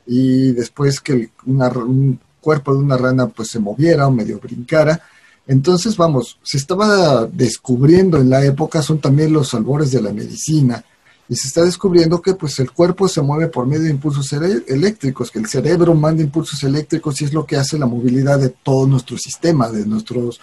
y 0.07 0.53
después 0.53 0.99
que 0.99 1.29
un 1.45 2.19
cuerpo 2.45 2.73
de 2.73 2.79
una 2.79 2.95
rana 2.95 3.25
pues 3.27 3.49
se 3.49 3.59
moviera 3.59 4.05
o 4.05 4.11
medio 4.11 4.39
brincara. 4.39 5.01
Entonces, 5.47 5.97
vamos, 5.97 6.37
se 6.43 6.57
estaba 6.57 7.25
descubriendo 7.25 8.17
en 8.19 8.29
la 8.29 8.45
época, 8.45 8.83
son 8.83 8.99
también 8.99 9.33
los 9.33 9.55
albores 9.55 9.91
de 9.91 10.01
la 10.01 10.13
medicina 10.13 10.83
y 11.27 11.35
se 11.35 11.47
está 11.47 11.63
descubriendo 11.63 12.21
que 12.21 12.35
pues 12.35 12.59
el 12.59 12.69
cuerpo 12.71 13.07
se 13.07 13.21
mueve 13.23 13.47
por 13.47 13.65
medio 13.65 13.85
de 13.85 13.89
impulsos 13.89 14.31
eléctricos, 14.31 15.31
que 15.31 15.39
el 15.39 15.47
cerebro 15.47 15.95
manda 15.95 16.21
impulsos 16.21 16.61
eléctricos 16.63 17.19
y 17.19 17.25
es 17.25 17.33
lo 17.33 17.47
que 17.47 17.57
hace 17.57 17.79
la 17.79 17.87
movilidad 17.87 18.39
de 18.39 18.49
todo 18.49 18.85
nuestro 18.85 19.17
sistema, 19.17 19.69
de 19.69 19.87
nuestros, 19.87 20.39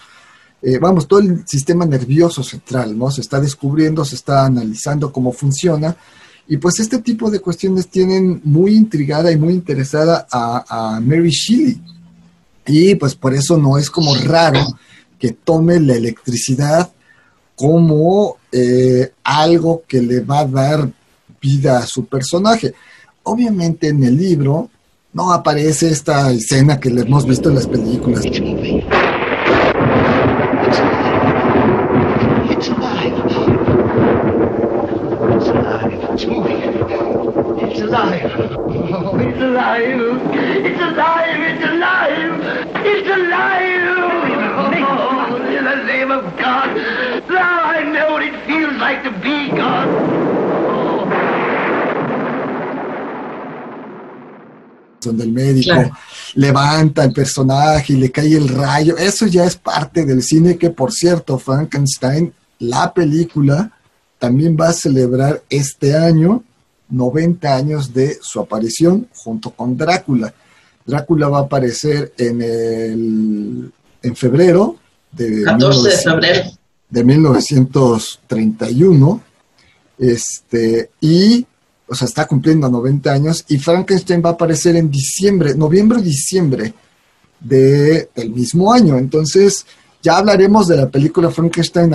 eh, 0.61 0.79
vamos, 0.79 1.07
todo 1.07 1.19
el 1.19 1.47
sistema 1.47 1.85
nervioso 1.85 2.43
central, 2.43 2.97
¿no? 2.97 3.09
Se 3.11 3.21
está 3.21 3.39
descubriendo, 3.39 4.03
se 4.03 4.15
está 4.15 4.45
analizando 4.45 5.13
cómo 5.13 5.31
funciona 5.31 5.95
y 6.49 6.57
pues 6.57 6.81
este 6.81 6.99
tipo 6.99 7.31
de 7.31 7.39
cuestiones 7.39 7.87
tienen 7.87 8.41
muy 8.43 8.75
intrigada 8.75 9.31
y 9.31 9.37
muy 9.37 9.53
interesada 9.53 10.27
a, 10.29 10.95
a 10.95 10.99
Mary 10.99 11.29
Shelley 11.29 11.92
y 12.65 12.95
pues 12.95 13.15
por 13.15 13.33
eso 13.33 13.57
no 13.57 13.77
es 13.77 13.89
como 13.89 14.15
raro 14.15 14.65
que 15.19 15.31
tome 15.31 15.79
la 15.79 15.95
electricidad 15.95 16.91
como 17.55 18.37
eh, 18.51 19.11
algo 19.23 19.83
que 19.87 20.01
le 20.01 20.21
va 20.21 20.39
a 20.39 20.45
dar 20.45 20.89
vida 21.41 21.79
a 21.79 21.85
su 21.85 22.05
personaje. 22.05 22.73
Obviamente 23.23 23.89
en 23.89 24.03
el 24.03 24.17
libro 24.17 24.69
no 25.13 25.31
aparece 25.31 25.89
esta 25.89 26.31
escena 26.31 26.79
que 26.79 26.89
le 26.89 27.01
hemos 27.01 27.25
visto 27.25 27.49
en 27.49 27.55
las 27.55 27.67
películas. 27.67 28.23
Donde 55.03 55.23
el 55.23 55.31
médico 55.31 55.73
levanta 56.35 57.03
el 57.03 57.13
personaje 57.13 57.93
y 57.93 57.97
le 57.97 58.11
cae 58.11 58.35
el 58.35 58.49
rayo. 58.49 58.97
Eso 58.97 59.27
ya 59.27 59.45
es 59.45 59.55
parte 59.55 60.05
del 60.05 60.23
cine 60.23 60.57
que, 60.57 60.69
por 60.69 60.91
cierto, 60.91 61.37
Frankenstein, 61.37 62.33
la 62.59 62.93
película, 62.93 63.71
también 64.19 64.57
va 64.59 64.69
a 64.69 64.73
celebrar 64.73 65.43
este 65.49 65.95
año 65.95 66.43
90 66.89 67.55
años 67.55 67.93
de 67.93 68.17
su 68.21 68.39
aparición 68.39 69.07
junto 69.15 69.49
con 69.51 69.75
Drácula. 69.75 70.33
Drácula 70.85 71.27
va 71.27 71.39
a 71.39 71.43
aparecer 71.43 72.13
en 72.17 72.41
el 72.41 73.71
en 74.01 74.15
febrero 74.15 74.77
de 75.11 75.43
14 75.43 75.89
de 75.89 75.97
febrero 75.97 76.43
de 76.89 77.03
1931 77.03 79.21
este 79.97 80.89
y 81.01 81.45
o 81.87 81.95
sea, 81.95 82.07
está 82.07 82.25
cumpliendo 82.25 82.69
90 82.69 83.11
años, 83.11 83.45
y 83.47 83.57
Frankenstein 83.57 84.21
va 84.23 84.29
a 84.29 84.33
aparecer 84.33 84.75
en 84.75 84.89
diciembre, 84.89 85.55
noviembre 85.55 86.01
diciembre 86.01 86.73
de, 87.39 88.09
del 88.15 88.29
mismo 88.31 88.71
año. 88.71 88.97
Entonces, 88.97 89.65
ya 90.01 90.17
hablaremos 90.17 90.67
de 90.67 90.77
la 90.77 90.89
película 90.89 91.29
Frankenstein 91.29 91.93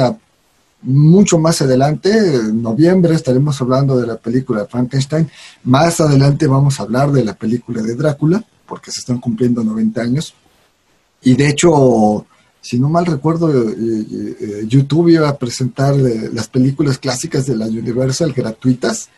mucho 0.83 1.38
más 1.38 1.61
adelante, 1.61 2.11
en 2.11 2.62
noviembre, 2.62 3.14
estaremos 3.14 3.61
hablando 3.61 3.96
de 3.98 4.07
la 4.07 4.16
película 4.16 4.66
Frankenstein. 4.66 5.29
Más 5.64 6.01
adelante 6.01 6.46
vamos 6.46 6.79
a 6.79 6.85
hablar 6.85 7.11
de 7.11 7.24
la 7.24 7.35
película 7.35 7.83
de 7.83 7.94
Drácula, 7.94 8.44
porque 8.66 8.90
se 8.90 9.01
están 9.01 9.18
cumpliendo 9.18 9.64
90 9.64 10.01
años. 10.01 10.35
Y 11.22 11.35
de 11.35 11.48
hecho, 11.48 12.27
si 12.61 12.79
no 12.79 12.88
mal 12.88 13.07
recuerdo, 13.07 13.51
eh, 13.53 13.74
eh, 13.77 14.64
YouTube 14.68 15.09
iba 15.09 15.29
a 15.29 15.37
presentar 15.37 15.94
eh, 15.94 16.31
las 16.33 16.48
películas 16.48 16.98
clásicas 16.98 17.46
de 17.46 17.57
la 17.57 17.66
Universal 17.66 18.33
gratuitas. 18.33 19.09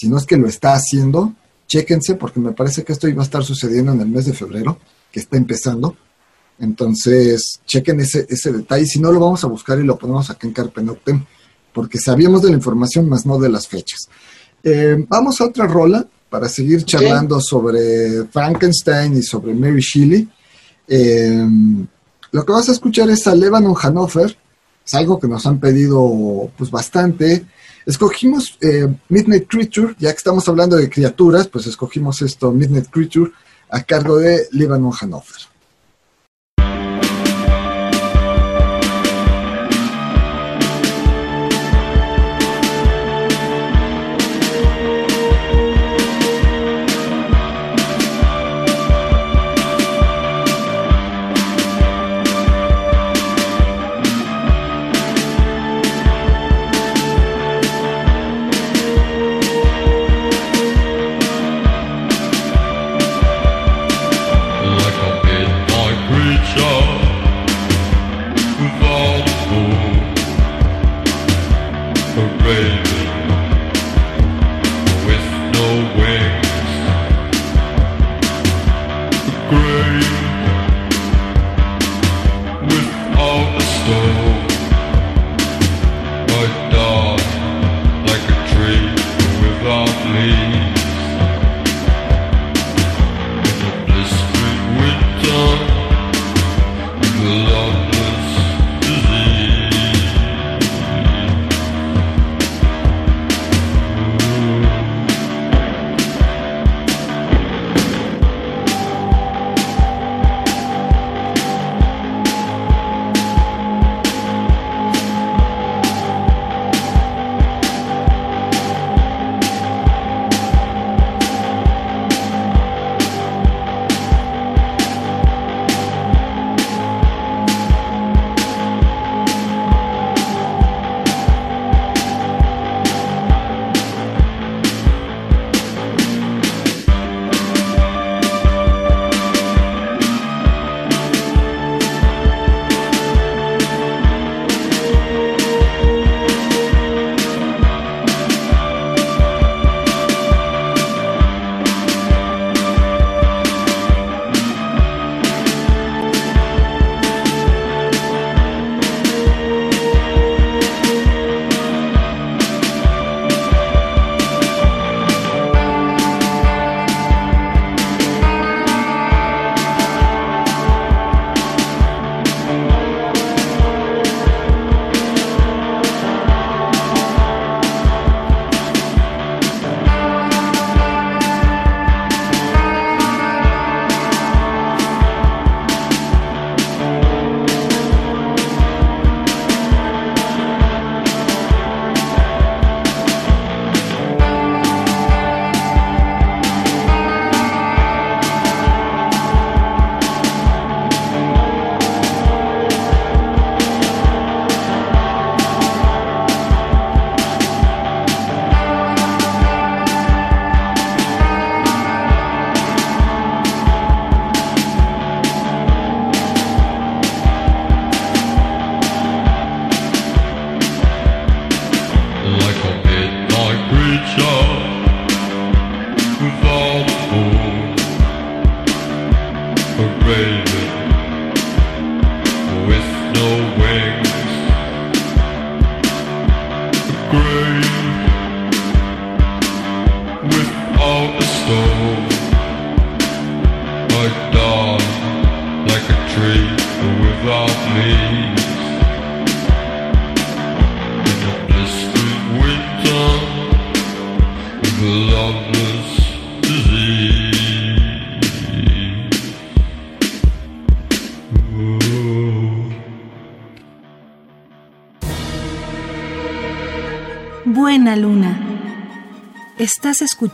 Si 0.00 0.08
no 0.08 0.16
es 0.16 0.24
que 0.24 0.38
lo 0.38 0.48
está 0.48 0.72
haciendo, 0.72 1.34
chéquense, 1.66 2.14
porque 2.14 2.40
me 2.40 2.52
parece 2.52 2.84
que 2.84 2.92
esto 2.94 3.06
iba 3.06 3.20
a 3.20 3.26
estar 3.26 3.44
sucediendo 3.44 3.92
en 3.92 4.00
el 4.00 4.08
mes 4.08 4.24
de 4.24 4.32
febrero, 4.32 4.78
que 5.12 5.20
está 5.20 5.36
empezando. 5.36 5.94
Entonces, 6.58 7.60
chequen 7.66 8.00
ese, 8.00 8.26
ese 8.26 8.50
detalle. 8.50 8.86
Si 8.86 8.98
no, 8.98 9.12
lo 9.12 9.20
vamos 9.20 9.44
a 9.44 9.48
buscar 9.48 9.78
y 9.78 9.82
lo 9.82 9.98
ponemos 9.98 10.30
aquí 10.30 10.46
en 10.46 10.54
Carpe 10.54 10.80
porque 11.74 11.98
sabíamos 11.98 12.40
de 12.40 12.48
la 12.48 12.56
información, 12.56 13.10
más 13.10 13.26
no 13.26 13.38
de 13.38 13.50
las 13.50 13.68
fechas. 13.68 14.08
Eh, 14.64 15.04
vamos 15.06 15.38
a 15.38 15.44
otra 15.44 15.66
rola 15.66 16.08
para 16.30 16.48
seguir 16.48 16.82
charlando 16.86 17.38
sobre 17.38 18.24
Frankenstein 18.24 19.18
y 19.18 19.22
sobre 19.22 19.52
Mary 19.52 19.82
Shelley. 19.82 20.26
Eh, 20.88 21.46
lo 22.32 22.46
que 22.46 22.52
vas 22.52 22.70
a 22.70 22.72
escuchar 22.72 23.10
es 23.10 23.26
a 23.26 23.34
Lebanon 23.34 23.74
Hanover, 23.78 24.34
es 24.90 24.94
algo 24.96 25.20
que 25.20 25.28
nos 25.28 25.46
han 25.46 25.60
pedido 25.60 26.50
pues 26.58 26.68
bastante. 26.68 27.46
Escogimos 27.86 28.58
eh, 28.60 28.88
Midnight 29.08 29.46
Creature, 29.46 29.94
ya 30.00 30.10
que 30.10 30.16
estamos 30.16 30.48
hablando 30.48 30.74
de 30.74 30.90
criaturas, 30.90 31.46
pues 31.46 31.68
escogimos 31.68 32.20
esto, 32.22 32.50
Midnight 32.50 32.90
Creature, 32.90 33.30
a 33.70 33.84
cargo 33.84 34.18
de 34.18 34.48
Lebanon 34.50 34.92
Hanover. 35.00 35.49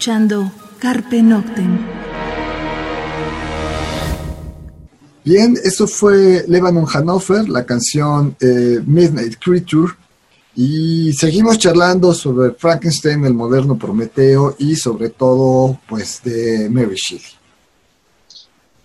Escuchando 0.07 0.53
Carpe 0.79 1.21
Noctem. 1.21 1.85
Bien, 5.25 5.59
eso 5.65 5.89
fue 5.89 6.45
Lebanon 6.47 6.87
Hanover, 6.95 7.49
la 7.49 7.67
canción 7.67 8.37
eh, 8.41 8.79
Midnight 8.87 9.37
Creature. 9.41 9.95
Y 10.55 11.13
seguimos 11.13 11.59
charlando 11.59 12.15
sobre 12.15 12.53
Frankenstein, 12.53 13.25
el 13.25 13.35
moderno 13.35 13.77
Prometeo 13.77 14.55
y 14.61 14.77
sobre 14.77 15.09
todo, 15.09 15.77
pues, 15.89 16.23
de 16.23 16.71
Mary 16.71 16.95
Shelley. 16.95 17.27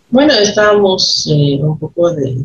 Bueno, 0.10 0.34
estábamos 0.34 1.28
eh, 1.30 1.60
un 1.62 1.78
poco 1.78 2.10
de, 2.16 2.38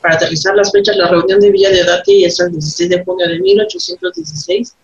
para 0.00 0.14
aterrizar 0.14 0.56
las 0.56 0.72
fechas, 0.72 0.96
la 0.96 1.10
reunión 1.10 1.40
de 1.40 1.50
Villa 1.50 1.68
de 1.68 1.84
Dati 1.84 2.24
es 2.24 2.40
el 2.40 2.52
16 2.52 2.88
de 2.88 3.04
junio 3.04 3.28
de 3.28 3.38
1816. 3.38 4.74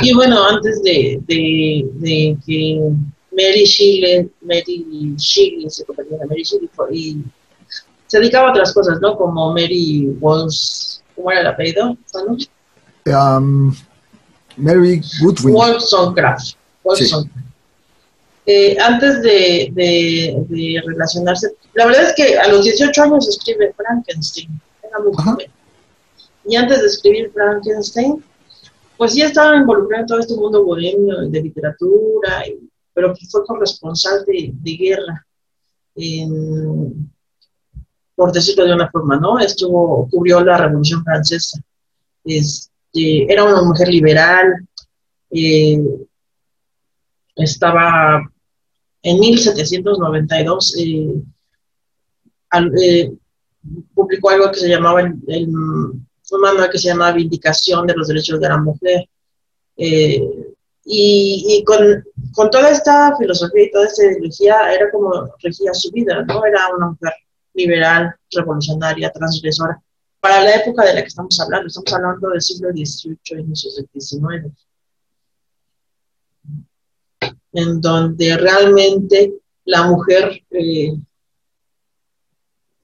Y 0.00 0.14
bueno, 0.14 0.44
antes 0.44 0.82
de, 0.82 1.20
de, 1.26 2.36
que 2.46 2.80
Mary 3.32 3.64
Shelley, 3.64 4.30
Mary 4.42 5.16
Shelley 5.16 5.68
se 5.68 5.84
Mary 6.28 6.42
Shelley 6.42 6.70
y 6.92 7.24
se 8.06 8.18
dedicaba 8.18 8.48
a 8.48 8.50
otras 8.52 8.72
cosas, 8.72 9.00
¿no? 9.00 9.16
Como 9.16 9.52
Mary 9.52 10.08
Walls, 10.20 11.02
¿cómo 11.14 11.30
era 11.30 11.40
el 11.40 11.46
apellido? 11.48 11.96
Um, 13.06 13.74
Mary 14.56 15.02
Goodwin. 15.20 15.54
Wollstonecraft. 15.54 16.54
Eh, 18.46 18.78
antes 18.80 19.22
de, 19.22 19.70
de, 19.74 20.82
relacionarse, 20.86 21.48
la 21.74 21.84
verdad 21.84 22.04
es 22.04 22.14
que 22.14 22.38
a 22.38 22.48
los 22.48 22.64
18 22.64 23.02
años 23.02 23.28
escribe 23.28 23.74
Frankenstein, 23.76 24.48
era 24.82 24.98
muy 25.00 25.12
joven. 25.14 25.50
Y 26.46 26.56
antes 26.56 26.80
de 26.80 26.86
escribir 26.86 27.30
Frankenstein, 27.34 28.24
pues 28.98 29.12
sí 29.12 29.22
estaba 29.22 29.56
involucrado 29.56 30.02
en 30.02 30.06
todo 30.08 30.18
este 30.18 30.34
mundo 30.34 30.64
bohemio 30.64 31.28
de 31.28 31.40
literatura, 31.40 32.42
pero 32.92 33.14
fue 33.30 33.46
corresponsal 33.46 34.24
de, 34.26 34.76
guerra, 34.76 35.24
por 38.16 38.32
decirlo 38.32 38.64
de 38.64 38.74
una 38.74 38.90
forma, 38.90 39.16
¿no? 39.16 39.38
Estuvo, 39.38 40.08
cubrió 40.10 40.44
la 40.44 40.58
Revolución 40.58 41.04
Francesa. 41.04 41.60
Este, 42.24 43.32
era 43.32 43.44
una 43.44 43.62
mujer 43.62 43.86
liberal, 43.86 44.66
eh, 45.30 45.78
estaba 47.36 48.20
en 49.02 49.20
1792 49.20 50.76
eh, 50.76 51.14
eh, 52.82 53.12
publicó 53.94 54.30
algo 54.30 54.50
que 54.50 54.58
se 54.58 54.68
llamaba 54.68 55.02
el 55.02 55.48
un 56.32 56.40
manual 56.40 56.70
que 56.70 56.78
se 56.78 56.88
llamaba 56.88 57.12
Vindicación 57.12 57.86
de 57.86 57.94
los 57.94 58.08
Derechos 58.08 58.40
de 58.40 58.48
la 58.48 58.58
Mujer. 58.58 59.08
Eh, 59.76 60.22
y, 60.90 61.62
con, 61.66 62.04
con, 62.34 62.50
toda 62.50 62.70
esta 62.70 63.14
filosofía 63.16 63.64
y 63.64 63.70
toda 63.70 63.86
esta 63.86 64.04
ideología 64.04 64.72
era 64.72 64.90
como 64.90 65.28
regía 65.42 65.74
su 65.74 65.90
vida, 65.90 66.24
¿no? 66.24 66.44
Era 66.44 66.68
una 66.74 66.86
mujer 66.88 67.12
liberal, 67.52 68.14
revolucionaria, 68.32 69.10
transgresora. 69.10 69.80
Para 70.20 70.42
la 70.42 70.56
época 70.56 70.84
de 70.84 70.94
la 70.94 71.02
que 71.02 71.08
estamos 71.08 71.38
hablando, 71.40 71.66
estamos 71.66 71.92
hablando 71.92 72.30
del 72.30 72.40
siglo 72.40 72.70
XVIII, 72.70 73.40
inicios 73.40 73.76
del 73.76 73.88
XIX 73.92 74.52
en 77.52 77.80
donde 77.80 78.36
realmente 78.36 79.34
la 79.64 79.86
mujer 79.86 80.42
eh, 80.50 80.96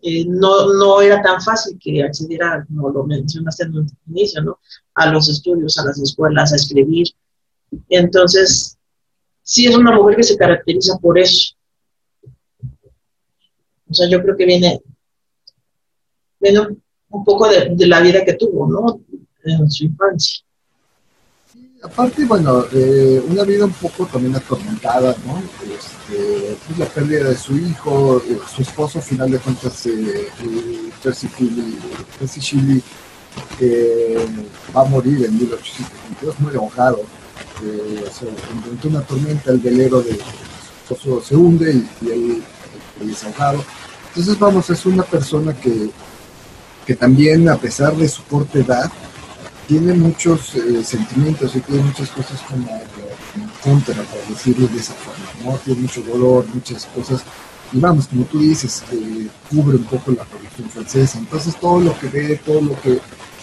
eh, 0.07 0.27
no, 0.29 0.75
no 0.75 1.01
era 1.01 1.23
tan 1.23 1.41
fácil 1.41 1.79
que 1.81 2.03
accediera, 2.03 2.63
como 2.67 2.91
lo 2.91 3.05
mencionaste 3.05 3.65
en 3.65 3.79
un 3.79 3.91
inicio, 4.09 4.43
¿no? 4.43 4.59
a 4.95 5.11
los 5.11 5.31
estudios, 5.31 5.79
a 5.79 5.87
las 5.87 5.99
escuelas, 5.99 6.53
a 6.53 6.57
escribir. 6.57 7.07
Entonces, 7.89 8.77
sí 9.43 9.65
es 9.67 9.75
una 9.75 9.93
mujer 9.93 10.17
que 10.17 10.23
se 10.23 10.37
caracteriza 10.37 10.99
por 10.99 11.19
eso. 11.19 11.55
O 13.89 13.95
sea, 13.95 14.07
yo 14.11 14.21
creo 14.23 14.37
que 14.37 14.45
viene, 14.45 14.83
un 17.09 17.25
poco 17.25 17.49
de, 17.49 17.71
de 17.75 17.87
la 17.87 18.03
vida 18.03 18.27
que 18.27 18.35
tuvo, 18.35 18.69
¿no? 18.69 19.01
En 19.43 19.71
su 19.71 19.85
infancia. 19.85 20.45
Aparte, 21.85 22.25
bueno, 22.25 22.65
eh, 22.73 23.23
una 23.29 23.43
vida 23.45 23.67
un 23.67 23.73
poco 23.73 24.07
también 24.07 24.35
atormentada, 24.35 25.15
¿no? 25.27 25.39
Este, 25.71 26.57
pues 26.67 26.79
la 26.79 26.87
pérdida 26.87 27.29
de 27.29 27.37
su 27.37 27.59
hijo, 27.59 28.23
eh, 28.27 28.39
su 28.55 28.63
esposo, 28.63 29.01
al 29.01 29.05
final 29.05 29.31
de 29.31 29.39
cuentas, 29.39 29.85
eh, 29.85 30.29
Percy, 31.03 31.29
Shelley, 32.41 32.83
va 34.75 34.81
a 34.81 34.85
morir 34.87 35.27
en 35.27 35.37
1822, 35.37 36.41
muy 36.41 36.53
enojado. 36.53 37.03
Eh, 37.63 38.05
se 38.11 38.89
una 38.89 39.03
tormenta, 39.03 39.51
el 39.51 39.59
velero 39.59 40.01
de 40.01 40.17
su 40.17 40.95
esposo 40.95 41.23
se 41.23 41.37
hunde 41.37 41.85
y, 42.01 42.11
él, 42.11 42.43
es 43.11 43.25
ahogado. 43.25 43.63
Entonces, 44.09 44.39
vamos, 44.39 44.71
es 44.71 44.87
una 44.87 45.03
persona 45.03 45.53
que, 45.53 45.91
que 46.87 46.95
también, 46.97 47.47
a 47.51 47.59
pesar 47.59 47.95
de 47.95 48.09
su 48.09 48.25
corta 48.25 48.59
edad, 48.59 48.91
tiene 49.67 49.95
muchos 49.95 50.55
eh, 50.55 50.83
sentimientos 50.85 51.55
y 51.57 51.61
tiene 51.61 51.83
muchas 51.83 52.11
cosas 52.11 52.41
como, 52.43 52.67
como 52.67 53.51
contra, 53.63 54.03
por 54.03 54.21
decirlo 54.29 54.69
de 54.69 54.79
esa 54.79 54.95
forma, 54.95 55.25
¿no? 55.53 55.59
Tiene 55.59 55.83
mucho 55.83 56.03
dolor, 56.03 56.47
muchas 56.53 56.87
cosas. 56.87 57.23
Y 57.73 57.79
vamos, 57.79 58.07
como 58.07 58.25
tú 58.25 58.39
dices, 58.39 58.83
eh, 58.93 59.29
cubre 59.51 59.77
un 59.77 59.85
poco 59.85 60.13
la 60.13 60.25
religión 60.25 60.69
francesa. 60.71 61.19
Entonces 61.19 61.57
todo 61.59 61.81
lo 61.81 61.99
que 61.99 62.09
ve, 62.09 62.41
todo 62.45 62.61
lo 62.61 62.81
que 62.81 63.01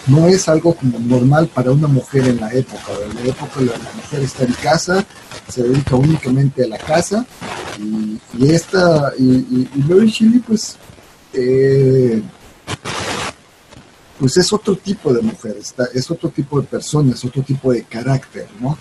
no 0.08 0.28
es 0.28 0.48
algo 0.48 0.74
como 0.74 1.00
normal 1.00 1.48
para 1.48 1.72
una 1.72 1.88
mujer 1.88 2.28
en 2.28 2.38
la 2.40 2.52
época. 2.54 2.92
En 3.10 3.16
la 3.16 3.22
época 3.22 3.62
la, 3.62 3.74
mujer 3.96 4.22
está 4.22 4.44
en 4.44 4.54
casa, 4.54 5.06
se 5.48 5.64
dedica 5.64 5.96
únicamente 5.96 6.64
a 6.64 6.68
la 6.68 6.78
casa 6.78 7.26
y, 7.80 8.52
esta, 8.52 9.12
y, 9.18 9.24
y, 9.24 9.70
y 9.76 9.84
Mary 9.84 10.10
Shelley 10.10 10.40
pues 10.40 10.78
eh, 11.34 12.22
pues 14.22 14.38
es 14.38 14.54
otro 14.54 14.76
tipo 14.76 15.12
de 15.12 15.24
mujer, 15.24 15.58
es 15.96 16.12
otro 16.12 16.30
tipo 16.30 16.62
de 16.62 16.68
persona, 16.68 17.16
es 17.16 17.26
otro 17.26 17.42
tipo 17.42 17.74
de 17.74 17.82
carácter, 17.86 18.48
¿no? 18.60 18.78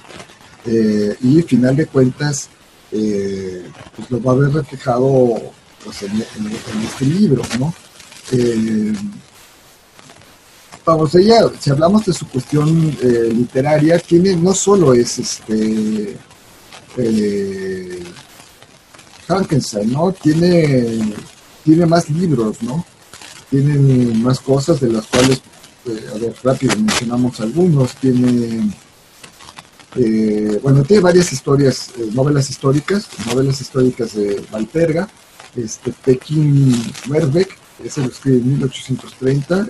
Eh, 0.67 1.17
y 1.23 1.39
al 1.39 1.45
final 1.45 1.77
de 1.77 1.87
cuentas, 1.87 2.51
eh, 2.93 3.65
pues 3.97 4.11
lo 4.11 4.23
va 4.23 4.33
a 4.33 4.35
haber 4.35 4.53
reflejado 4.53 5.51
pues, 5.83 6.03
en, 6.03 6.23
este 6.85 7.07
libro, 7.07 7.43
¿no? 7.59 7.73
Eh, 8.33 8.93
vamos, 10.85 11.15
ella, 11.15 11.51
si 11.59 11.71
hablamos 11.71 12.05
de 12.05 12.13
su 12.13 12.29
cuestión 12.29 12.95
literaria, 13.01 13.99
tiene, 13.99 14.37
no 14.37 14.53
solo 14.53 14.93
es 14.93 15.21
este 15.21 16.19
Frankenstein, 19.27 19.91
¿no? 19.91 20.13
Tiene, 20.13 21.15
tiene 21.65 21.87
más 21.87 22.11
libros, 22.11 22.63
¿no? 22.63 22.85
Tienen 23.51 24.23
más 24.23 24.41
cosas 24.41 24.81
de 24.81 24.89
las 24.91 25.07
cuales, 25.07 25.43
eh, 25.87 26.07
a 26.15 26.19
ver, 26.19 26.35
rápido 26.43 26.77
mencionamos 26.77 27.41
algunos, 27.41 27.97
tiene, 27.97 28.73
eh, 29.97 30.61
bueno, 30.63 30.85
tiene 30.85 31.03
varias 31.03 31.33
historias, 31.33 31.91
eh, 31.99 32.09
novelas 32.13 32.49
históricas, 32.49 33.09
novelas 33.27 33.61
históricas 33.61 34.15
de 34.15 34.43
Valperga, 34.53 35.09
este, 35.57 35.93
Pekín 36.05 36.93
Werbeck, 37.09 37.59
ese 37.85 38.03
lo 38.03 38.09
escribe 38.09 38.39
en 38.39 38.53
1830, 38.53 39.69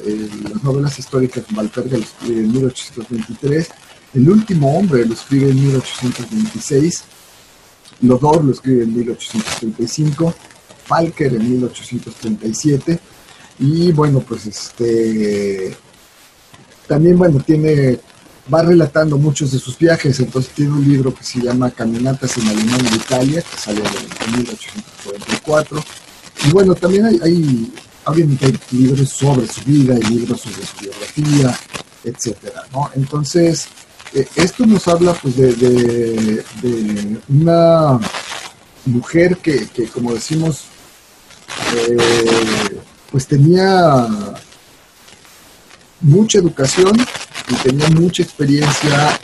las 0.53 0.62
novelas 0.62 0.99
históricas 0.99 1.47
de 1.49 1.57
Valperga 1.57 1.97
lo 1.97 2.05
escribe 2.05 2.40
en 2.40 2.53
1823, 2.53 3.69
El 4.12 4.29
último 4.29 4.77
hombre 4.77 5.07
lo 5.07 5.14
escribe 5.14 5.51
en 5.51 5.64
1826, 5.64 7.05
Lodor 8.03 8.45
lo 8.45 8.53
escribe 8.53 8.83
en 8.83 8.95
1835, 8.95 10.35
Falker 10.87 11.35
en 11.35 11.51
1837, 11.51 13.01
y 13.61 13.92
bueno, 13.92 14.20
pues 14.20 14.46
este 14.46 15.77
también 16.88 17.16
bueno, 17.16 17.40
tiene 17.40 18.01
va 18.53 18.62
relatando 18.62 19.16
muchos 19.16 19.53
de 19.53 19.59
sus 19.59 19.79
viajes, 19.79 20.18
entonces 20.18 20.53
tiene 20.53 20.73
un 20.73 20.88
libro 20.88 21.14
que 21.14 21.23
se 21.23 21.40
llama 21.40 21.70
Caminatas 21.70 22.37
en 22.38 22.49
Alemania 22.49 22.90
e 22.90 22.96
Italia, 22.96 23.42
que 23.42 23.57
salió 23.57 23.85
en 23.85 24.37
1844. 24.38 25.85
Y 26.46 26.51
bueno, 26.51 26.75
también 26.75 27.07
hay, 27.07 27.20
hay 27.23 27.73
obviamente 28.07 28.46
hay 28.46 28.59
libros 28.73 29.09
sobre 29.11 29.46
su 29.46 29.62
vida, 29.62 29.94
hay 29.94 30.03
libros 30.03 30.40
sobre 30.40 30.66
su 30.66 30.77
biografía, 30.81 31.59
etcétera, 32.03 32.64
¿no? 32.73 32.90
Entonces, 32.94 33.68
eh, 34.14 34.27
esto 34.35 34.66
nos 34.66 34.88
habla 34.88 35.12
pues 35.14 35.37
de, 35.37 35.53
de, 35.55 37.20
una 37.29 38.01
mujer 38.87 39.37
que, 39.37 39.68
que 39.68 39.87
como 39.87 40.14
decimos, 40.14 40.64
eh, 41.77 41.96
pues 43.11 43.27
tenía 43.27 44.07
mucha 46.01 46.38
educación 46.38 46.92
y 47.49 47.55
tenía 47.57 47.88
mucha 47.90 48.23
experiencia 48.23 49.18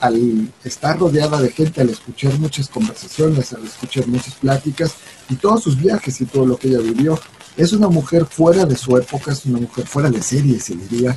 al 0.00 0.52
estar 0.64 0.98
rodeada 0.98 1.40
de 1.40 1.50
gente, 1.50 1.80
al 1.80 1.90
escuchar 1.90 2.32
muchas 2.38 2.68
conversaciones, 2.68 3.52
al 3.52 3.64
escuchar 3.64 4.06
muchas 4.06 4.34
pláticas 4.34 4.94
y 5.28 5.36
todos 5.36 5.62
sus 5.62 5.80
viajes 5.80 6.20
y 6.20 6.26
todo 6.26 6.46
lo 6.46 6.56
que 6.56 6.68
ella 6.68 6.78
vivió. 6.78 7.18
Es 7.56 7.72
una 7.72 7.88
mujer 7.88 8.24
fuera 8.26 8.64
de 8.64 8.76
su 8.76 8.96
época, 8.96 9.32
es 9.32 9.44
una 9.46 9.58
mujer 9.58 9.86
fuera 9.86 10.08
de 10.10 10.22
serie, 10.22 10.60
se 10.60 10.76
diría 10.76 11.16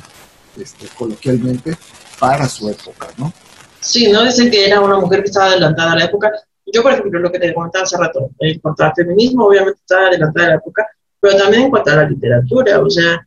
este, 0.56 0.86
coloquialmente, 0.98 1.76
para 2.18 2.48
su 2.48 2.68
época, 2.68 3.08
¿no? 3.16 3.32
Sí, 3.80 4.10
¿no? 4.10 4.24
Dicen 4.24 4.50
que 4.50 4.66
era 4.66 4.80
una 4.80 4.98
mujer 4.98 5.22
que 5.22 5.28
estaba 5.28 5.46
adelantada 5.46 5.92
a 5.92 5.96
la 5.96 6.04
época. 6.04 6.30
Yo, 6.66 6.82
por 6.82 6.92
ejemplo, 6.92 7.20
lo 7.20 7.30
que 7.30 7.38
te 7.38 7.54
comentaba 7.54 7.84
hace 7.84 7.96
rato, 7.96 8.30
en 8.38 8.58
cuanto 8.60 8.84
al 8.84 8.92
feminismo, 8.94 9.46
obviamente 9.46 9.80
estaba 9.80 10.06
adelantada 10.06 10.46
a 10.46 10.50
la 10.50 10.56
época, 10.56 10.86
pero 11.22 11.38
también 11.38 11.62
en 11.62 11.70
cuanto 11.70 11.92
a 11.92 11.96
la 11.96 12.08
literatura, 12.08 12.80
o 12.80 12.90
sea, 12.90 13.24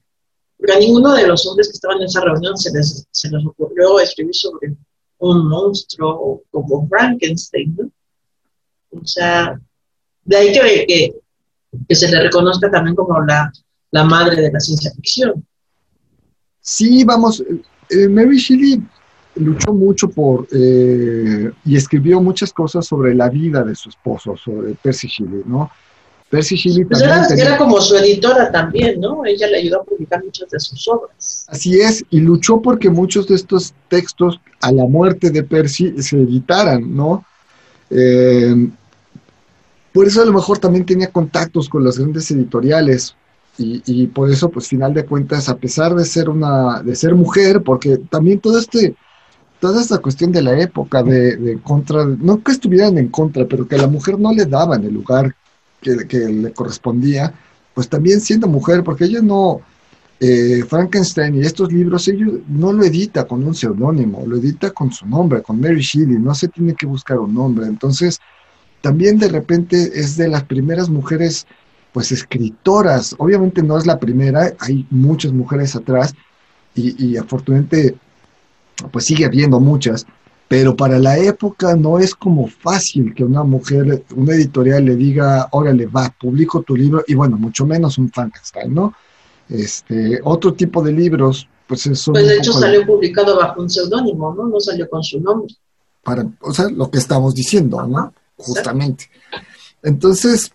Porque 0.57 0.73
a 0.73 0.79
ninguno 0.79 1.13
de 1.13 1.25
los 1.25 1.47
hombres 1.47 1.69
que 1.69 1.75
estaban 1.75 1.97
en 1.97 2.03
esa 2.03 2.19
reunión 2.19 2.57
se 2.57 2.69
les, 2.73 3.07
se 3.09 3.29
les 3.29 3.45
ocurrió 3.45 4.01
escribir 4.01 4.35
sobre 4.35 4.75
un 5.19 5.47
monstruo 5.47 6.43
como 6.51 6.87
Frankenstein. 6.89 7.91
O 8.91 9.05
sea, 9.05 9.57
de 10.25 10.35
ahí 10.35 10.51
que, 10.51 11.13
que, 11.87 11.95
se 11.95 12.09
le 12.09 12.21
reconozca 12.23 12.69
también 12.69 12.95
como 12.95 13.21
la, 13.21 13.49
la 13.91 14.03
madre 14.03 14.41
de 14.41 14.51
la 14.51 14.59
ciencia 14.59 14.91
ficción. 14.91 15.45
Sí, 16.59 17.05
vamos, 17.05 17.41
eh, 17.89 18.09
Mary 18.09 18.37
Shelley 18.37 18.81
luchó 19.35 19.71
mucho 19.71 20.09
por 20.09 20.47
eh, 20.51 21.49
y 21.63 21.75
escribió 21.77 22.19
muchas 22.19 22.51
cosas 22.51 22.85
sobre 22.85 23.15
la 23.15 23.29
vida 23.29 23.63
de 23.63 23.75
su 23.75 23.87
esposo, 23.87 24.35
sobre 24.35 24.73
Percy 24.75 25.07
Shelley, 25.07 25.43
¿no? 25.45 25.71
Percy 26.35 26.55
Shelley 26.57 26.83
pues 26.83 27.01
era, 27.01 27.57
como 27.57 27.79
su 27.79 27.95
editora 27.95 28.51
también, 28.51 28.99
¿no? 28.99 29.25
Ella 29.25 29.47
le 29.47 29.59
ayudó 29.59 29.81
a 29.81 29.83
publicar 29.85 30.21
muchas 30.21 30.49
de 30.49 30.59
sus 30.59 30.85
obras. 30.89 31.45
Así 31.47 31.79
es, 31.79 32.03
y 32.09 32.19
luchó 32.19 32.61
porque 32.61 32.89
muchos 32.89 33.25
de 33.27 33.35
estos 33.35 33.73
textos 33.87 34.41
a 34.59 34.73
la 34.73 34.83
muerte 34.85 35.29
de 35.29 35.43
Percy 35.43 36.01
se 36.03 36.17
editaran, 36.17 36.93
¿no? 36.93 37.23
Eh, 37.89 38.67
por 39.93 40.07
eso 40.07 40.23
a 40.23 40.25
lo 40.25 40.33
mejor 40.33 40.57
también 40.59 40.85
tenía 40.85 41.09
contactos 41.09 41.69
con 41.69 41.85
las 41.85 41.97
grandes 41.97 42.29
editoriales, 42.29 43.15
y, 43.57 44.07
por 44.07 44.29
eso, 44.29 44.49
pues, 44.49 44.67
final 44.67 44.93
de 44.93 45.05
cuentas, 45.05 45.47
a 45.47 45.55
pesar 45.55 45.95
de 45.95 46.03
ser 46.03 46.27
una, 46.27 46.83
de 46.83 46.93
ser 46.93 47.15
mujer, 47.15 47.63
porque 47.63 47.97
también 48.09 48.41
todo 48.41 48.59
este, 48.59 48.97
toda 49.61 49.81
esta 49.81 49.99
cuestión 49.99 50.33
de 50.33 50.41
la 50.41 50.59
época 50.59 51.01
de, 51.01 51.57
contra, 51.63 52.03
no 52.03 52.43
que 52.43 52.51
estuvieran 52.51 52.97
en 52.97 53.07
contra, 53.07 53.45
pero 53.45 53.65
que 53.65 53.75
a 53.75 53.83
la 53.83 53.87
mujer 53.87 54.19
no 54.19 54.33
le 54.33 54.45
daban 54.45 54.83
el 54.83 54.93
lugar 54.93 55.33
que, 56.07 56.17
le 56.17 56.51
correspondía, 56.53 57.33
pues 57.73 57.87
también 57.87 58.21
siendo 58.21 58.47
mujer, 58.47 58.83
porque 58.83 59.05
ella 59.05 59.21
no, 59.21 59.61
eh, 60.19 60.63
Frankenstein 60.67 61.35
y 61.35 61.41
estos 61.41 61.71
libros, 61.71 62.07
ellos 62.07 62.39
no 62.47 62.73
lo 62.73 62.83
edita 62.83 63.25
con 63.25 63.43
un 63.43 63.53
seudónimo, 63.53 64.23
lo 64.25 64.37
edita 64.37 64.71
con 64.71 64.91
su 64.91 65.05
nombre, 65.05 65.41
con 65.41 65.59
Mary 65.59 65.81
Shelley, 65.81 66.17
no 66.17 66.33
se 66.33 66.47
tiene 66.47 66.73
que 66.73 66.85
buscar 66.85 67.19
un 67.19 67.33
nombre. 67.33 67.67
Entonces, 67.67 68.19
también 68.81 69.17
de 69.17 69.29
repente 69.29 69.91
es 69.95 70.15
de 70.15 70.27
las 70.27 70.43
primeras 70.43 70.89
mujeres 70.89 71.45
pues 71.91 72.11
escritoras. 72.11 73.15
Obviamente 73.17 73.63
no 73.63 73.77
es 73.77 73.85
la 73.85 73.97
primera, 73.97 74.53
hay 74.59 74.85
muchas 74.89 75.31
mujeres 75.31 75.75
atrás 75.75 76.13
y, 76.75 77.15
afortunadamente 77.15 77.95
pues 78.91 79.05
sigue 79.05 79.23
habiendo 79.23 79.61
muchas, 79.61 80.05
pero 80.47 80.75
para 80.75 80.99
la 80.99 81.17
época 81.17 81.75
no 81.75 81.99
es 81.99 82.13
como 82.13 82.47
fácil 82.47 83.13
que 83.13 83.23
una 83.23 83.43
mujer, 83.43 84.03
una 84.15 84.33
editorial 84.33 84.85
le 84.85 84.95
diga, 84.95 85.47
órale, 85.51 85.87
va, 85.87 86.13
publico 86.19 86.61
tu 86.61 86.75
libro, 86.75 87.03
y 87.07 87.15
bueno, 87.15 87.37
mucho 87.37 87.65
menos 87.65 87.97
un 87.97 88.11
Frankenstein, 88.11 88.73
¿no? 88.73 88.93
Este, 89.49 90.19
otro 90.23 90.53
tipo 90.53 90.83
de 90.83 90.91
libros, 90.91 91.47
pues 91.67 91.87
eso. 91.87 92.11
Pues 92.11 92.27
de 92.27 92.37
hecho 92.37 92.53
salió 92.53 92.85
publicado 92.85 93.37
bajo 93.37 93.61
un 93.61 93.69
seudónimo, 93.69 94.33
¿no? 94.35 94.47
No 94.47 94.59
salió 94.59 94.87
con 94.89 95.03
su 95.03 95.19
nombre. 95.19 95.53
Para, 96.03 96.27
o 96.41 96.53
sea, 96.53 96.69
lo 96.69 96.91
que 96.91 96.99
estamos 96.99 97.33
diciendo, 97.33 97.85
¿no? 97.87 98.13
Justamente. 98.37 99.09
Entonces, 99.81 100.51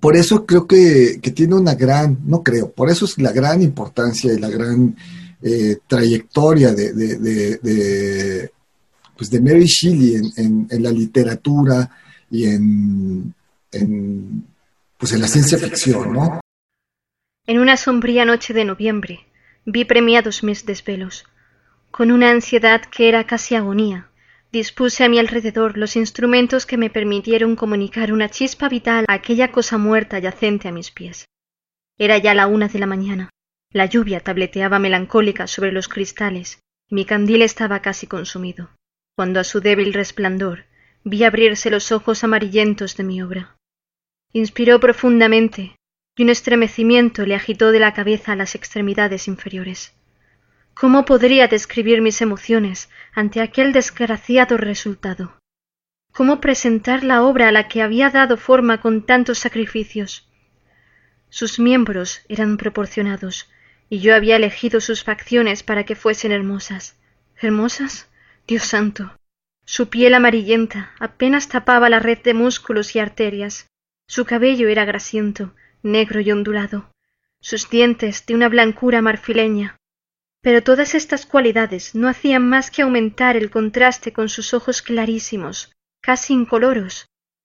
por 0.00 0.16
eso 0.16 0.44
creo 0.44 0.66
que, 0.66 1.20
tiene 1.34 1.54
una 1.54 1.74
gran, 1.74 2.18
no 2.26 2.42
creo, 2.42 2.70
por 2.70 2.90
eso 2.90 3.04
es 3.04 3.18
la 3.18 3.32
gran 3.32 3.62
importancia 3.62 4.32
y 4.32 4.38
la 4.38 4.48
gran 4.48 4.96
eh, 5.42 5.78
trayectoria 5.86 6.72
de, 6.72 6.92
de, 6.92 8.50
pues 9.18 9.30
de 9.30 9.40
Mary 9.40 9.66
Shelley 9.66 10.14
en, 10.36 10.82
la 10.82 10.90
literatura 10.90 11.90
y 12.30 12.44
en, 12.46 13.34
pues 14.96 15.12
en 15.12 15.20
la 15.20 15.28
ciencia 15.28 15.58
ficción, 15.58 16.14
¿no? 16.14 16.40
En 17.46 17.58
una 17.58 17.76
sombría 17.76 18.24
noche 18.24 18.54
de 18.54 18.64
noviembre 18.64 19.26
vi 19.66 19.84
premiados 19.84 20.42
mis 20.42 20.64
desvelos, 20.64 21.26
con 21.90 22.10
una 22.10 22.30
ansiedad 22.30 22.80
que 22.82 23.08
era 23.08 23.26
casi 23.26 23.54
agonía 23.54 24.08
Dispuse 24.50 25.04
a 25.04 25.10
mi 25.10 25.18
alrededor 25.18 25.76
los 25.76 25.94
instrumentos 25.94 26.64
que 26.64 26.78
me 26.78 26.88
permitieron 26.88 27.54
comunicar 27.54 28.14
una 28.14 28.30
chispa 28.30 28.70
vital 28.70 29.04
a 29.06 29.12
aquella 29.12 29.52
cosa 29.52 29.76
muerta 29.76 30.18
yacente 30.18 30.68
a 30.68 30.72
mis 30.72 30.90
pies. 30.90 31.26
Era 31.98 32.16
ya 32.16 32.32
la 32.32 32.46
una 32.46 32.68
de 32.68 32.78
la 32.78 32.86
mañana. 32.86 33.28
La 33.70 33.84
lluvia 33.84 34.20
tableteaba 34.20 34.78
melancólica 34.78 35.46
sobre 35.46 35.70
los 35.70 35.88
cristales 35.88 36.60
y 36.88 36.94
mi 36.94 37.04
candil 37.04 37.42
estaba 37.42 37.82
casi 37.82 38.06
consumido, 38.06 38.70
cuando 39.18 39.40
a 39.40 39.42
su 39.42 39.58
débil 39.58 39.94
resplandor 39.94 40.66
vi 41.02 41.24
abrirse 41.24 41.70
los 41.70 41.90
ojos 41.90 42.22
amarillentos 42.22 42.96
de 42.96 43.02
mi 43.02 43.20
obra. 43.20 43.56
Inspiró 44.32 44.78
profundamente 44.78 45.74
y 46.16 46.22
un 46.22 46.28
estremecimiento 46.28 47.26
le 47.26 47.34
agitó 47.34 47.72
de 47.72 47.80
la 47.80 47.92
cabeza 47.94 48.30
a 48.30 48.36
las 48.36 48.54
extremidades 48.54 49.26
inferiores. 49.26 49.92
¿Cómo 50.72 51.04
podría 51.04 51.48
describir 51.48 52.00
mis 52.00 52.22
emociones 52.22 52.90
ante 53.12 53.40
aquel 53.40 53.72
desgraciado 53.72 54.56
resultado? 54.56 55.36
¿Cómo 56.12 56.40
presentar 56.40 57.02
la 57.02 57.24
obra 57.24 57.48
a 57.48 57.52
la 57.52 57.66
que 57.66 57.82
había 57.82 58.10
dado 58.10 58.36
forma 58.36 58.80
con 58.80 59.04
tantos 59.04 59.40
sacrificios? 59.40 60.28
Sus 61.28 61.58
miembros 61.58 62.20
eran 62.28 62.56
proporcionados, 62.56 63.50
y 63.90 63.98
yo 63.98 64.14
había 64.14 64.36
elegido 64.36 64.80
sus 64.80 65.02
facciones 65.02 65.64
para 65.64 65.82
que 65.82 65.96
fuesen 65.96 66.30
hermosas. 66.30 66.96
¿Hermosas? 67.42 68.08
Dios 68.48 68.64
santo. 68.64 69.14
Su 69.66 69.90
piel 69.90 70.14
amarillenta 70.14 70.94
apenas 70.98 71.48
tapaba 71.48 71.90
la 71.90 71.98
red 71.98 72.20
de 72.22 72.32
músculos 72.32 72.96
y 72.96 72.98
arterias. 72.98 73.66
Su 74.08 74.24
cabello 74.24 74.68
era 74.68 74.86
grasiento, 74.86 75.54
negro 75.82 76.20
y 76.20 76.32
ondulado. 76.32 76.90
Sus 77.42 77.68
dientes 77.68 78.24
de 78.24 78.34
una 78.34 78.48
blancura 78.48 79.02
marfileña, 79.02 79.76
pero 80.40 80.62
todas 80.62 80.94
estas 80.94 81.26
cualidades 81.26 81.94
no 81.94 82.08
hacían 82.08 82.48
más 82.48 82.70
que 82.70 82.80
aumentar 82.80 83.36
el 83.36 83.50
contraste 83.50 84.14
con 84.14 84.30
sus 84.30 84.54
ojos 84.54 84.80
clarísimos, 84.80 85.76
casi 86.00 86.32
incoloros, 86.32 87.04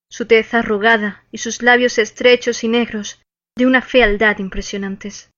su 0.09 0.25
tez 0.25 0.53
arrugada 0.53 1.25
y 1.31 1.39
sus 1.39 1.61
labios 1.61 1.97
estrechos 1.97 2.63
y 2.63 2.69
negros, 2.69 3.21
de 3.57 3.65
una 3.65 3.81
fealdad 3.81 4.39
impresionantes. 4.39 5.31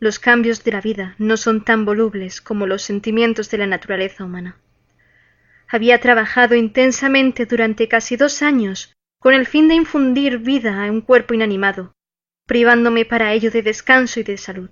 Los 0.00 0.18
cambios 0.18 0.64
de 0.64 0.72
la 0.72 0.80
vida 0.80 1.14
no 1.18 1.36
son 1.36 1.62
tan 1.62 1.84
volubles 1.84 2.40
como 2.40 2.66
los 2.66 2.80
sentimientos 2.80 3.50
de 3.50 3.58
la 3.58 3.66
naturaleza 3.66 4.24
humana. 4.24 4.58
Había 5.68 6.00
trabajado 6.00 6.54
intensamente 6.54 7.46
durante 7.46 7.88
casi 7.88 8.16
dos 8.16 8.42
años 8.42 8.94
con 9.20 9.34
el 9.34 9.46
fin 9.46 9.68
de 9.68 9.74
infundir 9.74 10.38
vida 10.38 10.84
a 10.84 10.90
un 10.90 11.00
cuerpo 11.00 11.34
inanimado, 11.34 11.92
privándome 12.46 13.04
para 13.04 13.32
ello 13.32 13.50
de 13.50 13.62
descanso 13.62 14.20
y 14.20 14.22
de 14.22 14.38
salud 14.38 14.70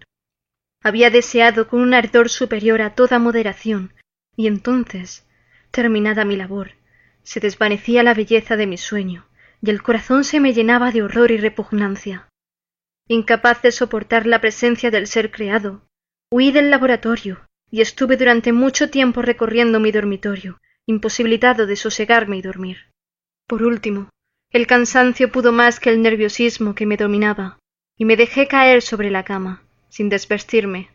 había 0.86 1.11
deseado 1.11 1.66
con 1.66 1.80
un 1.80 1.94
ardor 1.94 2.28
superior 2.28 2.80
a 2.80 2.94
toda 2.94 3.18
moderación, 3.18 3.92
y 4.36 4.47
entonces, 4.47 5.26
terminada 5.72 6.24
mi 6.24 6.36
labor, 6.36 6.74
se 7.24 7.40
desvanecía 7.40 8.05
la 8.05 8.14
belleza 8.14 8.57
de 8.57 8.68
mi 8.68 8.78
sueño, 8.78 9.26
y 9.61 9.70
el 9.70 9.82
corazón 9.82 10.22
se 10.22 10.38
me 10.38 10.53
llenaba 10.53 10.92
de 10.92 11.03
horror 11.03 11.32
y 11.32 11.38
repugnancia. 11.38 12.28
Incapaz 13.09 13.62
de 13.62 13.72
soportar 13.72 14.26
la 14.26 14.40
presencia 14.40 14.92
del 14.92 15.09
ser 15.09 15.32
creado, 15.32 15.82
huí 16.30 16.53
del 16.53 16.70
laboratorio 16.70 17.44
y 17.68 17.80
estuve 17.80 18.16
durante 18.16 18.53
mucho 18.53 18.88
tiempo 18.88 19.22
recorriendo 19.22 19.80
mi 19.80 19.90
dormitorio, 19.90 20.61
imposibilitado 20.87 21.66
de 21.66 21.76
sosegarme 21.76 22.39
y 22.39 22.43
dormir. 22.43 22.78
Por 23.47 23.62
último, 23.62 24.11
el 24.51 24.66
cansancio 24.66 25.30
pudo 25.30 25.53
más 25.53 25.80
que 25.80 25.91
el 25.91 26.01
nerviosismo 26.01 26.74
que 26.74 26.87
me 26.87 26.97
dominaba, 26.97 27.59
y 27.99 28.05
me 28.05 28.16
dejé 28.16 28.47
caer 28.47 28.82
sobre 28.82 29.11
la 29.11 29.24
cama, 29.24 29.62
sin 29.89 30.09
desvestirme, 30.09 30.91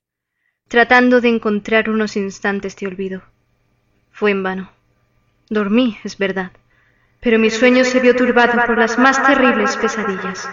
tratando 0.67 1.19
de 1.21 1.29
encontrar 1.29 1.89
unos 1.89 2.15
instantes 2.15 2.75
de 2.77 2.87
olvido. 2.87 3.23
Fue 4.11 4.31
en 4.31 4.43
vano. 4.43 4.71
Dormí, 5.49 5.97
es 6.03 6.17
verdad, 6.17 6.51
pero 7.19 7.37
mi 7.37 7.49
sueño 7.49 7.83
se 7.83 7.99
vio 7.99 8.15
turbado 8.15 8.53
por 8.65 8.77
las 8.77 8.97
más 8.97 9.21
terribles 9.25 9.75
pesadillas. 9.77 10.47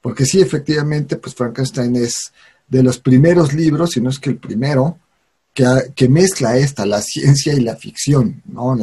Porque 0.00 0.24
sí, 0.24 0.40
efectivamente, 0.40 1.16
pues 1.16 1.34
Frankenstein 1.34 1.94
es 1.96 2.32
de 2.66 2.82
los 2.82 2.98
primeros 2.98 3.52
libros, 3.52 3.90
si 3.90 4.00
no 4.00 4.10
es 4.10 4.18
que 4.18 4.30
el 4.30 4.38
primero, 4.38 4.98
que, 5.54 5.64
que 5.94 6.08
mezcla 6.08 6.56
esta, 6.56 6.86
la 6.86 7.02
ciencia 7.02 7.52
y 7.52 7.60
la 7.60 7.76
ficción, 7.76 8.42
¿no? 8.46 8.76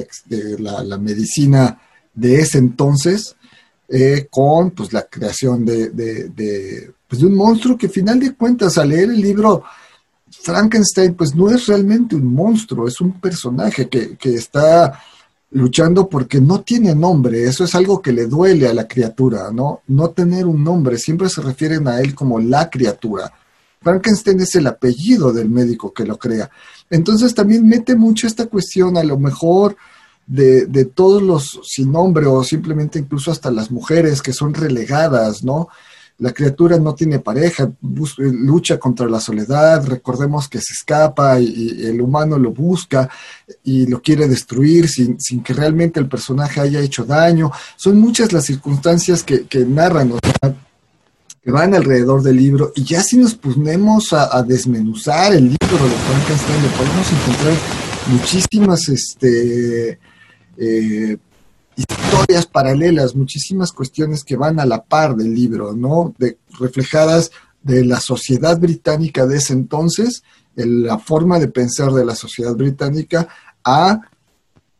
la, 0.60 0.98
medicina 0.98 1.80
de 2.14 2.36
ese 2.42 2.58
entonces, 2.58 3.36
eh, 3.88 4.28
con 4.30 4.72
pues, 4.72 4.94
la 4.94 5.04
creación 5.04 5.66
de, 5.66 5.90
de, 5.90 6.92
pues, 7.08 7.22
de 7.22 7.28
un 7.28 7.36
monstruo 7.36 7.78
que, 7.78 7.88
al 7.88 7.92
final 7.92 8.20
de 8.20 8.36
cuentas, 8.36 8.78
al 8.78 8.90
leer 8.90 9.10
el 9.10 9.22
libro 9.22 9.64
Frankenstein, 10.32 11.16
pues 11.16 11.36
no 11.36 11.50
es 11.50 11.68
realmente 11.68 12.16
un 12.16 12.34
monstruo, 12.34 12.88
es 12.88 13.02
un 13.02 13.20
personaje 13.20 13.90
que, 13.90 14.16
que 14.16 14.36
está 14.36 15.02
luchando 15.52 16.08
porque 16.08 16.40
no 16.40 16.62
tiene 16.62 16.94
nombre, 16.94 17.44
eso 17.46 17.64
es 17.64 17.74
algo 17.74 18.02
que 18.02 18.14
le 18.14 18.28
duele 18.28 18.68
a 18.68 18.74
la 18.74 18.88
criatura, 18.88 19.50
¿no? 19.52 19.82
No 19.88 20.12
tener 20.12 20.46
un 20.46 20.64
nombre, 20.64 21.00
siempre 21.00 21.28
se 21.30 21.42
refieren 21.42 21.88
a 21.88 22.00
él 22.00 22.14
como 22.14 22.40
la 22.40 22.70
criatura. 22.70 23.34
Frankenstein 23.82 24.40
es 24.42 24.56
el 24.56 24.68
apellido 24.68 25.32
del 25.32 25.50
médico 25.50 25.94
que 25.94 26.06
lo 26.06 26.18
crea. 26.18 26.50
Entonces 26.90 27.34
también 27.34 27.68
mete 27.68 27.96
mucho 27.96 28.28
esta 28.28 28.48
cuestión, 28.48 28.98
a 28.98 29.04
lo 29.04 29.18
mejor 29.18 29.78
de, 30.28 30.86
todos 30.94 31.22
los 31.22 31.60
sin 31.64 31.92
nombre 31.92 32.26
o 32.28 32.44
simplemente 32.44 33.00
incluso 33.00 33.32
hasta 33.32 33.52
las 33.52 33.72
mujeres 33.72 34.22
que 34.22 34.34
son 34.34 34.54
relegadas, 34.54 35.44
¿no? 35.44 35.70
la 36.20 36.34
criatura 36.34 36.78
no 36.78 36.94
tiene 36.94 37.20
pareja, 37.20 37.72
lucha 38.18 38.78
contra 38.78 39.08
la 39.08 39.22
soledad, 39.22 39.86
recordemos 39.88 40.50
que 40.50 40.60
se 40.60 40.74
escapa 40.74 41.40
y, 41.40 41.86
el 41.86 42.02
humano 42.02 42.38
lo 42.38 42.52
busca 42.52 43.10
y 43.64 43.88
lo 43.88 44.02
quiere 44.02 44.28
destruir 44.28 44.90
sin, 44.90 45.18
que 45.44 45.54
realmente 45.54 46.00
el 46.00 46.10
personaje 46.10 46.60
haya 46.60 46.82
hecho 46.82 47.06
daño. 47.06 47.52
Son 47.78 47.98
muchas 47.98 48.34
las 48.34 48.46
circunstancias 48.46 49.24
que, 49.24 49.66
narran, 49.66 50.14
que 51.50 51.54
van 51.54 51.74
alrededor 51.74 52.22
del 52.22 52.38
libro 52.38 52.72
y 52.76 52.84
ya 52.84 53.02
si 53.02 53.18
nos 53.18 53.34
ponemos 53.34 54.14
a, 54.14 54.44
desmenuzar 54.44 55.34
el 55.34 55.46
libro 55.46 55.84
de 55.84 55.96
Frankenstein, 55.96 56.62
le 56.62 56.70
podemos 56.78 57.12
encontrar 57.12 57.54
muchísimas 58.12 58.88
este, 58.88 60.00
eh, 60.58 61.18
historias 61.76 62.46
paralelas, 62.46 63.16
muchísimas 63.16 63.72
cuestiones 63.72 64.24
que 64.24 64.36
van 64.36 64.60
a 64.60 64.66
la 64.68 64.84
par 64.84 65.16
del 65.16 65.34
libro, 65.34 65.74
¿no? 65.74 66.14
De, 66.20 66.38
reflejadas 66.60 67.32
de 67.64 67.84
la 67.84 68.00
sociedad 68.00 68.60
británica 68.60 69.26
de 69.26 69.38
ese 69.38 69.54
entonces, 69.54 70.22
la 70.54 71.00
forma 71.00 71.40
de 71.40 71.48
pensar 71.48 71.92
de 71.94 72.06
la 72.06 72.14
sociedad 72.14 72.54
británica 72.54 73.28
a 73.64 74.02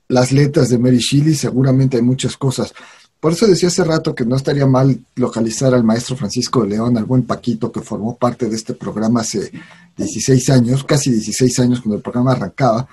las 0.08 0.32
letras 0.32 0.70
de 0.70 0.78
Mary 0.78 1.00
Shelley, 1.00 1.34
seguramente 1.34 1.98
hay 1.98 2.04
muchas 2.04 2.38
cosas. 2.38 2.76
Por 3.20 3.34
eso 3.34 3.48
decía 3.48 3.68
hace 3.68 3.84
rato 3.84 4.16
que 4.16 4.26
no 4.26 4.38
estaría 4.38 4.66
mal 4.66 4.98
localizar 5.16 5.74
al 5.74 5.84
maestro 5.84 6.16
Francisco 6.16 6.62
de 6.62 6.70
León, 6.70 6.98
al 6.98 7.04
buen 7.04 7.24
Paquito, 7.24 7.72
que 7.72 7.82
formó 7.82 8.16
parte 8.16 8.48
de 8.48 8.56
este 8.56 8.74
programa 8.74 9.22
hace 9.22 9.52
16 9.98 10.50
años, 10.52 10.84
casi 10.86 11.12
16 11.12 11.60
años 11.60 11.82
cuando 11.82 11.98
el 11.98 12.02
programa 12.02 12.32
arrancaba, 12.32 12.88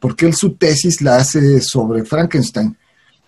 porque 0.00 0.26
él 0.26 0.34
su 0.34 0.54
tesis 0.54 1.00
la 1.00 1.16
hace 1.16 1.60
sobre 1.60 2.04
Frankenstein. 2.04 2.76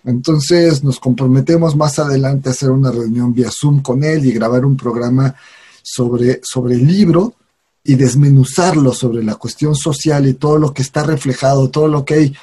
Entonces 0.03 0.83
nos 0.83 0.99
comprometemos 0.99 1.75
más 1.75 1.99
adelante 1.99 2.49
a 2.49 2.51
hacer 2.51 2.71
una 2.71 2.91
reunión 2.91 3.33
vía 3.33 3.49
Zoom 3.49 3.81
con 3.81 4.03
él 4.03 4.25
y 4.25 4.33
grabar 4.33 4.65
un 4.65 4.75
programa 4.75 5.35
sobre, 5.81 6.41
sobre 6.43 6.75
el 6.75 6.85
libro 6.85 7.35
y 7.83 7.95
desmenuzarlo 7.95 8.93
sobre 8.93 9.23
la 9.23 9.35
cuestión 9.35 9.75
social 9.75 10.27
y 10.27 10.33
todo 10.33 10.57
lo 10.57 10.73
que 10.73 10.81
está 10.81 11.03
reflejado, 11.03 11.69
todo 11.69 11.87
lo 11.87 12.03
que 12.03 12.13
hay 12.15 12.35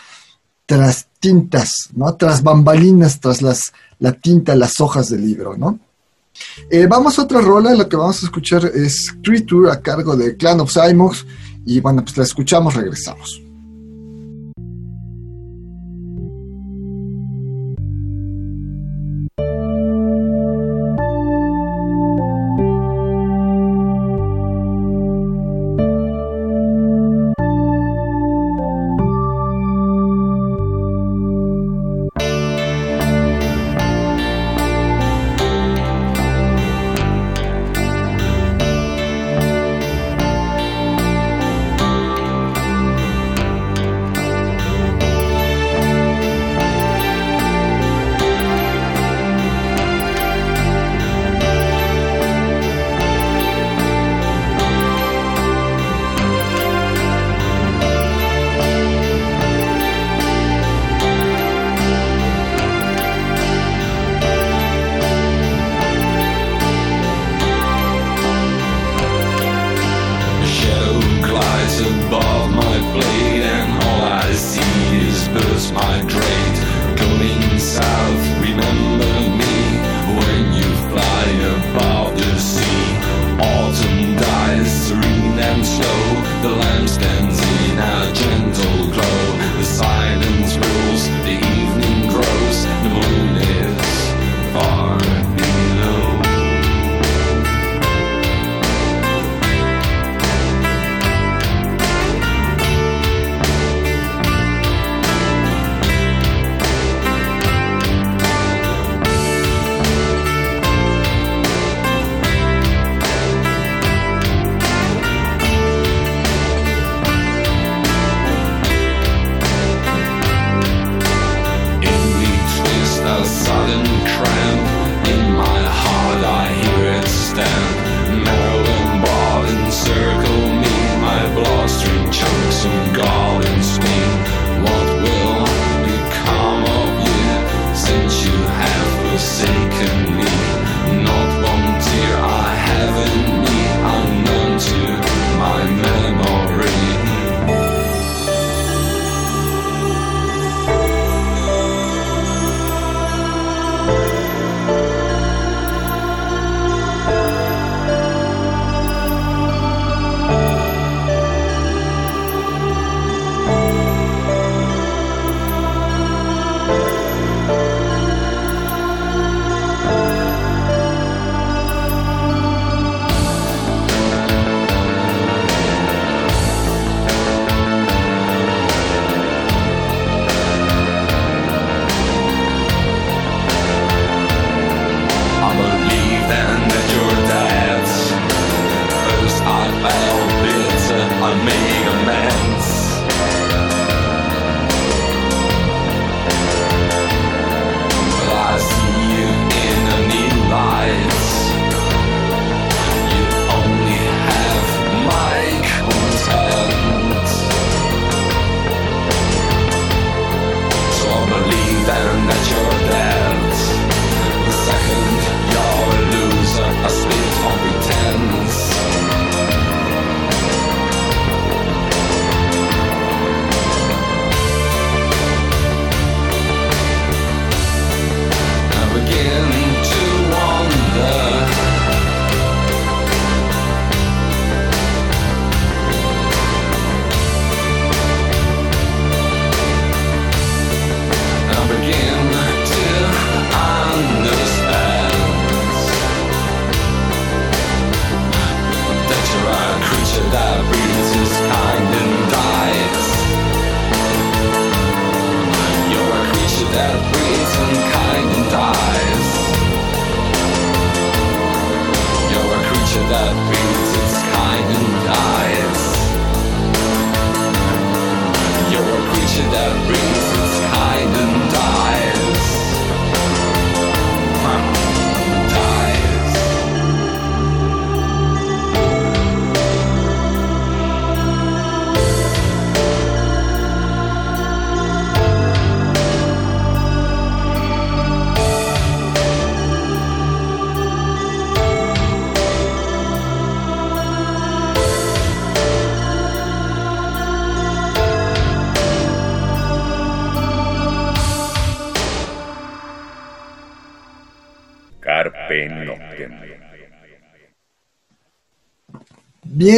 tras 0.68 1.06
tintas, 1.18 1.88
¿no? 1.94 2.14
Tras 2.16 2.42
bambalinas, 2.42 3.20
tras 3.20 3.40
las, 3.40 3.72
la 4.00 4.12
tinta, 4.12 4.54
las 4.54 4.78
hojas 4.80 5.08
del 5.08 5.26
libro, 5.26 5.56
¿no? 5.56 5.78
Eh, 6.70 6.86
vamos 6.86 7.18
a 7.18 7.22
otra 7.22 7.40
rola, 7.40 7.74
lo 7.74 7.88
que 7.88 7.96
vamos 7.96 8.22
a 8.22 8.26
escuchar 8.26 8.66
es 8.66 9.14
Creature 9.22 9.72
a 9.72 9.80
cargo 9.80 10.14
de 10.14 10.36
Clan 10.36 10.60
of 10.60 10.70
Cymox 10.70 11.24
y 11.64 11.80
bueno, 11.80 12.04
pues 12.04 12.18
la 12.18 12.24
escuchamos, 12.24 12.74
regresamos. 12.74 13.47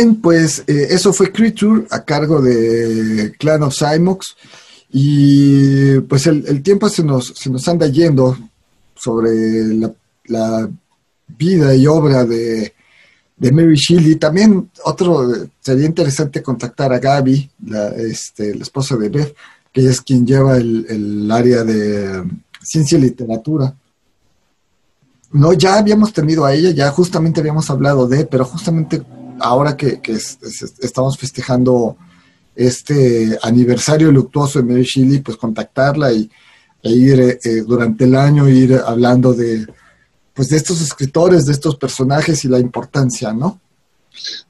Bien, 0.01 0.17
pues 0.17 0.65
eh, 0.67 0.87
eso 0.89 1.13
fue 1.13 1.31
Creature 1.31 1.87
a 1.91 2.03
cargo 2.03 2.41
de 2.41 3.35
Clan 3.39 3.63
of 3.65 3.77
Cymox. 3.77 4.35
Y 4.93 6.01
pues 6.01 6.27
el, 6.27 6.63
tiempo 6.63 6.89
se 6.89 7.05
nos, 7.05 7.35
se 7.37 7.51
nos 7.51 7.69
anda 7.69 7.87
yendo 7.87 8.35
sobre 8.95 9.75
la, 10.25 10.71
vida 11.29 11.75
y 11.75 11.87
obra 11.87 12.25
de, 12.25 12.73
Mary 13.39 13.77
Shelley. 13.77 14.17
También 14.17 14.71
otro, 14.87 15.31
sería 15.61 15.85
interesante 15.85 16.43
contactar 16.43 16.95
a 16.95 16.99
Gaby, 16.99 17.51
la, 17.67 17.89
este, 17.91 18.55
la 18.55 18.63
esposa 18.63 18.97
de 18.97 19.11
Beth, 19.11 19.37
que 19.71 19.87
es 19.87 20.01
quien 20.01 20.27
lleva 20.27 20.57
el, 20.57 21.31
área 21.31 21.63
de 21.63 22.25
ciencia 22.63 22.97
y 22.97 23.03
literatura. 23.03 23.75
No, 25.33 25.53
ya 25.53 25.77
habíamos 25.77 26.15
tenido 26.15 26.47
a 26.47 26.55
ella, 26.55 26.71
ya 26.71 26.91
justamente 26.91 27.41
habíamos 27.41 27.69
hablado 27.69 28.09
de, 28.09 28.25
pero 28.25 28.47
justamente 28.47 29.03
ahora 29.41 29.77
que, 29.77 30.01
estamos 30.81 31.19
festejando 31.19 31.97
este 32.55 33.39
aniversario 33.43 34.11
luctuoso 34.11 34.59
de 34.59 34.65
Mary 34.65 34.85
Shelley, 34.85 35.21
pues 35.21 35.37
contactarla 35.37 36.13
y, 36.13 36.31
e 36.83 36.91
ir 36.91 37.21
eh, 37.21 37.63
durante 37.67 38.05
el 38.05 38.15
año, 38.15 38.49
ir 38.49 38.75
hablando 38.75 39.35
de, 39.35 39.67
pues 40.35 40.49
de 40.49 40.57
estos 40.57 40.81
escritores, 40.81 41.45
de 41.45 41.53
estos 41.53 41.77
personajes 41.77 42.45
y 42.45 42.49
la 42.49 42.59
importancia, 42.59 43.33
¿no? 43.33 43.61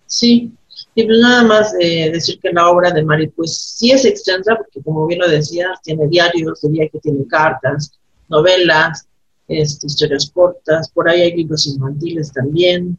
Sí, 0.07 0.53
y 0.95 1.05
pues 1.05 1.19
nada 1.19 1.45
más 1.45 1.73
de 1.73 2.11
decir 2.13 2.39
que 2.41 2.53
la 2.53 2.69
obra 2.69 2.91
de 2.91 3.05
Mary, 3.05 3.29
pues 3.29 3.75
sí 3.77 3.91
es 3.91 4.05
extensa, 4.05 4.57
porque 4.57 4.83
como 4.83 5.07
bien 5.07 5.21
lo 5.21 5.29
decías, 5.29 5.81
tiene 5.83 6.09
diarios, 6.09 6.61
diría 6.63 6.89
que 6.89 6.99
tiene 6.99 7.27
cartas, 7.27 7.93
novelas, 8.29 9.07
este, 9.47 9.87
historias 9.87 10.31
cortas, 10.33 10.91
por 10.91 11.09
ahí 11.09 11.23
hay 11.23 11.37
libros 11.37 11.67
infantiles 11.67 12.33
también, 12.33 12.99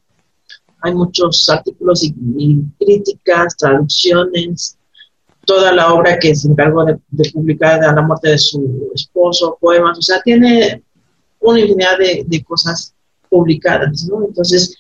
hay 0.82 0.94
muchos 0.94 1.48
artículos 1.50 2.04
y, 2.04 2.14
críticas, 2.80 3.56
traducciones, 3.58 4.78
toda 5.46 5.72
la 5.72 5.94
obra 5.94 6.18
que 6.20 6.36
se 6.36 6.48
encargó 6.48 6.86
de, 6.86 7.32
publicar 7.32 7.84
a 7.84 7.94
la 7.94 8.02
muerte 8.02 8.30
de 8.30 8.38
su 8.38 8.92
esposo, 8.94 9.58
poemas, 9.60 9.98
o 9.98 10.02
sea, 10.02 10.22
tiene 10.22 10.84
una 11.40 11.60
infinidad 11.60 11.98
de, 11.98 12.44
cosas 12.44 12.94
publicadas, 13.30 14.06
¿no? 14.06 14.26
Entonces, 14.26 14.76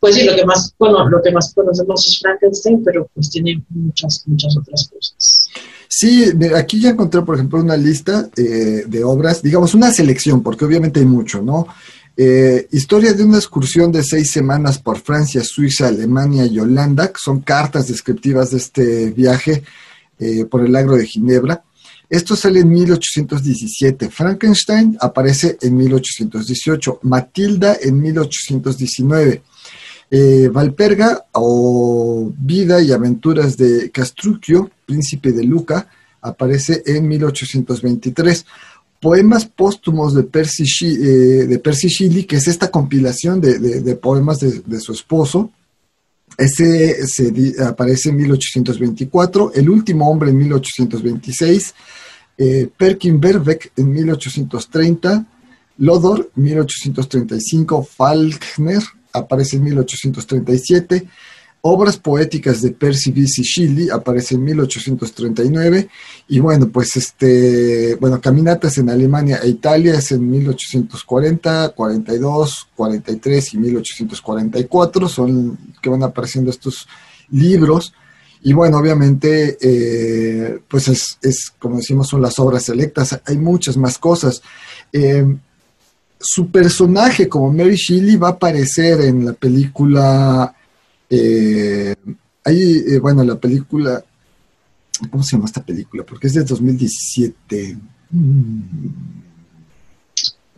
pues 0.00 0.14
sí, 0.14 0.24
lo 0.24 0.36
que 0.36 0.46
más, 0.46 0.72
bueno, 0.78 1.08
lo 1.08 1.20
que 1.20 1.32
más 1.32 1.52
conocemos 1.52 2.06
es 2.06 2.18
Frankenstein, 2.20 2.84
pero 2.84 3.08
pues 3.12 3.30
tiene 3.30 3.62
muchas, 3.70 4.22
muchas 4.26 4.56
otras 4.56 4.88
cosas. 4.88 5.48
Sí, 5.88 6.32
aquí 6.54 6.80
ya 6.80 6.90
encontré, 6.90 7.22
por 7.22 7.34
ejemplo, 7.34 7.60
una 7.60 7.76
lista 7.76 8.28
eh, 8.36 8.84
de 8.86 9.04
obras, 9.04 9.42
digamos, 9.42 9.74
una 9.74 9.90
selección, 9.90 10.42
porque 10.42 10.64
obviamente 10.64 11.00
hay 11.00 11.06
mucho, 11.06 11.42
¿no? 11.42 11.66
Eh, 12.20 12.66
historia 12.72 13.12
de 13.12 13.22
una 13.22 13.38
excursión 13.38 13.92
de 13.92 14.02
seis 14.02 14.32
semanas 14.32 14.80
por 14.80 14.98
Francia, 14.98 15.40
Suiza, 15.44 15.86
Alemania 15.86 16.46
y 16.46 16.58
Holanda, 16.58 17.12
que 17.12 17.20
son 17.22 17.42
cartas 17.42 17.86
descriptivas 17.86 18.50
de 18.50 18.56
este 18.56 19.10
viaje 19.12 19.62
eh, 20.18 20.44
por 20.46 20.66
el 20.66 20.74
agro 20.74 20.96
de 20.96 21.06
Ginebra. 21.06 21.62
Esto 22.10 22.34
sale 22.34 22.58
en 22.58 22.70
1817. 22.70 24.10
Frankenstein 24.10 24.98
aparece 25.00 25.58
en 25.60 25.76
1818. 25.76 26.98
Matilda 27.02 27.76
en 27.80 28.00
1819. 28.00 29.42
Eh, 30.10 30.48
Valperga 30.52 31.24
o 31.34 32.32
Vida 32.36 32.82
y 32.82 32.90
Aventuras 32.90 33.56
de 33.56 33.92
Castruccio, 33.92 34.68
príncipe 34.84 35.30
de 35.30 35.44
Luca, 35.44 35.88
aparece 36.20 36.82
en 36.84 37.06
1823. 37.06 38.44
Poemas 39.00 39.44
póstumos 39.44 40.14
de 40.14 40.24
Percy, 40.24 40.64
eh, 40.82 41.46
de 41.46 41.58
Percy 41.58 41.88
Shelley, 41.88 42.24
que 42.24 42.36
es 42.36 42.48
esta 42.48 42.70
compilación 42.70 43.40
de, 43.40 43.94
poemas 43.96 44.40
de, 44.40 44.80
su 44.80 44.92
esposo. 44.92 45.50
Ese 46.36 47.06
se, 47.06 47.54
aparece 47.64 48.10
en 48.10 48.16
1824, 48.16 49.52
El 49.54 49.70
último 49.70 50.10
hombre 50.10 50.30
en 50.30 50.38
1826, 50.38 51.74
eh, 52.38 52.68
Perkin 52.76 53.20
Verbeck 53.20 53.72
en 53.76 53.90
1830, 53.90 55.26
Lodor 55.78 56.30
1835, 56.34 57.84
Falkner 57.84 58.82
aparece 59.12 59.56
en 59.56 59.64
1837, 59.64 61.08
Obras 61.70 61.98
poéticas 61.98 62.62
de 62.62 62.70
Percy 62.70 63.12
Bysshe 63.12 63.42
Shelley 63.42 63.90
aparece 63.90 64.36
en 64.36 64.44
1839 64.44 65.90
y 66.26 66.40
bueno, 66.40 66.70
pues 66.70 66.96
este, 66.96 67.94
bueno, 67.96 68.22
Caminatas 68.22 68.78
en 68.78 68.88
Alemania 68.88 69.40
e 69.42 69.48
Italia 69.48 69.98
es 69.98 70.10
en 70.12 70.30
1840, 70.30 71.74
42, 71.76 72.68
43 72.74 73.52
y 73.52 73.58
1844 73.58 75.08
son 75.10 75.58
que 75.82 75.90
van 75.90 76.02
apareciendo 76.04 76.50
estos 76.50 76.88
libros 77.28 77.92
y 78.42 78.54
bueno, 78.54 78.78
obviamente 78.78 79.58
eh, 79.60 80.60
pues 80.68 80.88
es, 80.88 81.52
como 81.58 81.76
decimos 81.76 82.08
son 82.08 82.22
las 82.22 82.38
obras 82.38 82.62
selectas, 82.62 83.20
hay 83.26 83.36
muchas 83.36 83.76
más 83.76 83.98
cosas. 83.98 84.40
Eh, 84.90 85.36
su 86.18 86.50
personaje 86.50 87.28
como 87.28 87.52
Mary 87.52 87.76
Shelley 87.76 88.16
va 88.16 88.28
a 88.28 88.32
aparecer 88.32 89.02
en 89.02 89.26
la 89.26 89.34
película 89.34 90.54
eh, 91.10 91.94
hay, 92.44 92.84
eh, 92.86 92.98
bueno, 92.98 93.24
la 93.24 93.36
película, 93.36 94.04
¿cómo 95.10 95.22
se 95.22 95.36
llama 95.36 95.46
esta 95.46 95.62
película? 95.62 96.04
Porque 96.04 96.26
es 96.26 96.34
de 96.34 96.44
2017. 96.44 97.78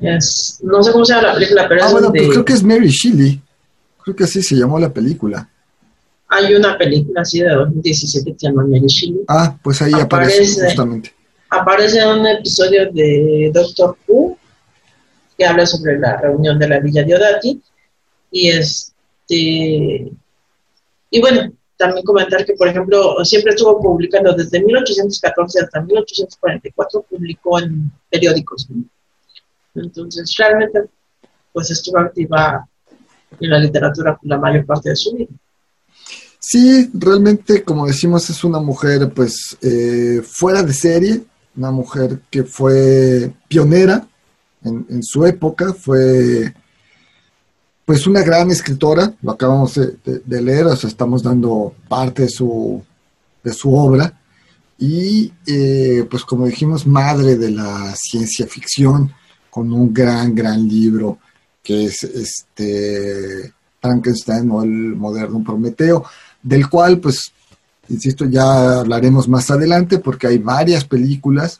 no 0.00 0.82
sé 0.82 0.92
cómo 0.92 1.04
se 1.04 1.14
llama 1.14 1.28
la 1.28 1.34
película, 1.34 1.68
pero 1.68 1.82
ah, 1.82 1.86
es 1.86 1.92
bueno, 1.92 2.10
pues 2.10 2.28
creo 2.28 2.44
que 2.44 2.52
es 2.52 2.62
Mary 2.62 2.88
Shelley. 2.88 3.40
Creo 4.02 4.16
que 4.16 4.24
así 4.24 4.42
se 4.42 4.56
llamó 4.56 4.78
la 4.78 4.92
película. 4.92 5.48
Hay 6.28 6.54
una 6.54 6.78
película 6.78 7.22
así 7.22 7.40
de 7.40 7.50
2017 7.50 8.32
que 8.32 8.38
se 8.38 8.46
llama 8.46 8.64
Mary 8.64 8.86
Shelley. 8.86 9.24
Ah, 9.28 9.56
pues 9.62 9.82
ahí 9.82 9.92
aparece, 9.94 10.66
justamente. 10.66 11.12
Aparece 11.50 11.98
en 12.00 12.20
un 12.20 12.26
episodio 12.26 12.90
de 12.92 13.50
Doctor 13.52 13.96
Who 14.06 14.38
que 15.36 15.44
habla 15.44 15.66
sobre 15.66 15.98
la 15.98 16.20
reunión 16.20 16.58
de 16.58 16.68
la 16.68 16.78
Villa 16.80 17.02
Diodati 17.02 17.60
y 18.30 18.48
este 18.48 20.12
y 21.10 21.20
bueno, 21.20 21.52
también 21.76 22.04
comentar 22.04 22.44
que, 22.44 22.52
por 22.52 22.68
ejemplo, 22.68 23.24
siempre 23.24 23.52
estuvo 23.52 23.80
publicando 23.80 24.34
desde 24.34 24.62
1814 24.62 25.60
hasta 25.60 25.80
1844, 25.80 27.06
publicó 27.08 27.58
en 27.58 27.90
periódicos. 28.10 28.68
Entonces, 29.74 30.34
realmente, 30.38 30.84
pues 31.52 31.70
estuvo 31.70 31.98
activa 31.98 32.68
en 33.40 33.50
la 33.50 33.58
literatura 33.58 34.18
la 34.22 34.38
mayor 34.38 34.66
parte 34.66 34.90
de 34.90 34.96
su 34.96 35.14
vida. 35.14 35.28
Sí, 36.38 36.90
realmente, 36.94 37.64
como 37.64 37.86
decimos, 37.86 38.28
es 38.28 38.44
una 38.44 38.60
mujer, 38.60 39.10
pues, 39.14 39.56
eh, 39.62 40.22
fuera 40.22 40.62
de 40.62 40.74
serie, 40.74 41.22
una 41.56 41.70
mujer 41.70 42.20
que 42.30 42.44
fue 42.44 43.32
pionera 43.48 44.06
en, 44.64 44.86
en 44.88 45.02
su 45.02 45.24
época, 45.24 45.72
fue 45.72 46.54
pues 47.90 48.06
una 48.06 48.22
gran 48.22 48.48
escritora, 48.52 49.12
lo 49.20 49.32
acabamos 49.32 49.74
de, 49.74 50.40
leer, 50.40 50.66
o 50.66 50.76
sea, 50.76 50.86
estamos 50.86 51.24
dando 51.24 51.74
parte 51.88 52.22
de 52.22 52.28
su, 52.28 52.80
de 53.42 53.52
su 53.52 53.74
obra, 53.74 54.16
y 54.78 55.32
eh, 55.44 56.06
pues 56.08 56.22
como 56.22 56.46
dijimos, 56.46 56.86
madre 56.86 57.34
de 57.34 57.50
la 57.50 57.92
ciencia 57.96 58.46
ficción, 58.46 59.12
con 59.50 59.72
un 59.72 59.92
gran, 59.92 60.36
gran 60.36 60.68
libro 60.68 61.18
que 61.64 61.86
es 61.86 62.04
este 62.04 63.52
Frankenstein 63.80 64.48
o 64.52 64.62
el 64.62 64.94
moderno 64.94 65.42
Prometeo, 65.42 66.04
del 66.40 66.70
cual 66.70 67.00
pues, 67.00 67.32
insisto, 67.88 68.24
ya 68.24 68.78
hablaremos 68.78 69.28
más 69.28 69.50
adelante 69.50 69.98
porque 69.98 70.28
hay 70.28 70.38
varias 70.38 70.84
películas. 70.84 71.58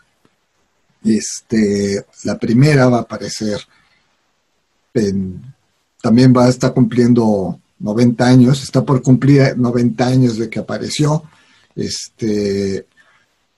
Este, 1.03 2.07
la 2.23 2.39
primera 2.39 2.89
va 2.89 2.99
a 2.99 3.01
aparecer 3.01 3.59
en 4.95 5.59
también 6.01 6.35
va 6.37 6.47
a 6.47 6.51
estar 6.51 6.73
cumpliendo 6.73 7.59
90 7.81 8.25
años, 8.27 8.63
está 8.63 8.85
por 8.85 9.03
cumplir 9.03 9.57
90 9.57 10.07
años 10.07 10.37
de 10.37 10.49
que 10.49 10.59
apareció. 10.59 11.25
Este, 11.75 12.87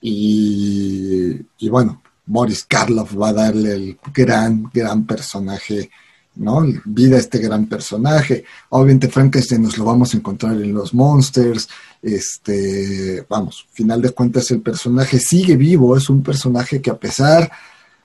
y, 0.01 1.69
bueno, 1.69 2.01
Boris 2.25 2.65
Karloff 2.65 3.15
va 3.19 3.29
a 3.29 3.33
darle 3.33 3.73
el 3.73 3.97
gran, 4.13 4.69
gran 4.73 5.05
personaje, 5.05 5.89
¿no? 6.35 6.65
Vida 6.85 7.17
a 7.17 7.19
este 7.19 7.39
gran 7.39 7.67
personaje. 7.67 8.43
Obviamente 8.69 9.09
Frankenstein 9.09 9.63
nos 9.63 9.77
lo 9.77 9.85
vamos 9.85 10.13
a 10.13 10.17
encontrar 10.17 10.53
en 10.53 10.73
los 10.73 10.93
Monsters. 10.93 11.67
Este, 12.01 13.25
vamos, 13.29 13.67
final 13.71 14.01
de 14.01 14.11
cuentas 14.11 14.51
el 14.51 14.61
personaje 14.61 15.19
sigue 15.19 15.55
vivo, 15.55 15.95
es 15.95 16.09
un 16.09 16.23
personaje 16.23 16.81
que 16.81 16.89
a 16.89 16.97
pesar 16.97 17.51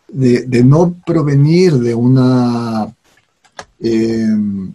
de, 0.09 0.43
de 0.43 0.65
no 0.65 0.95
provenir 1.05 1.75
de 1.75 1.95
una 1.95 2.93
eh, 3.81 4.27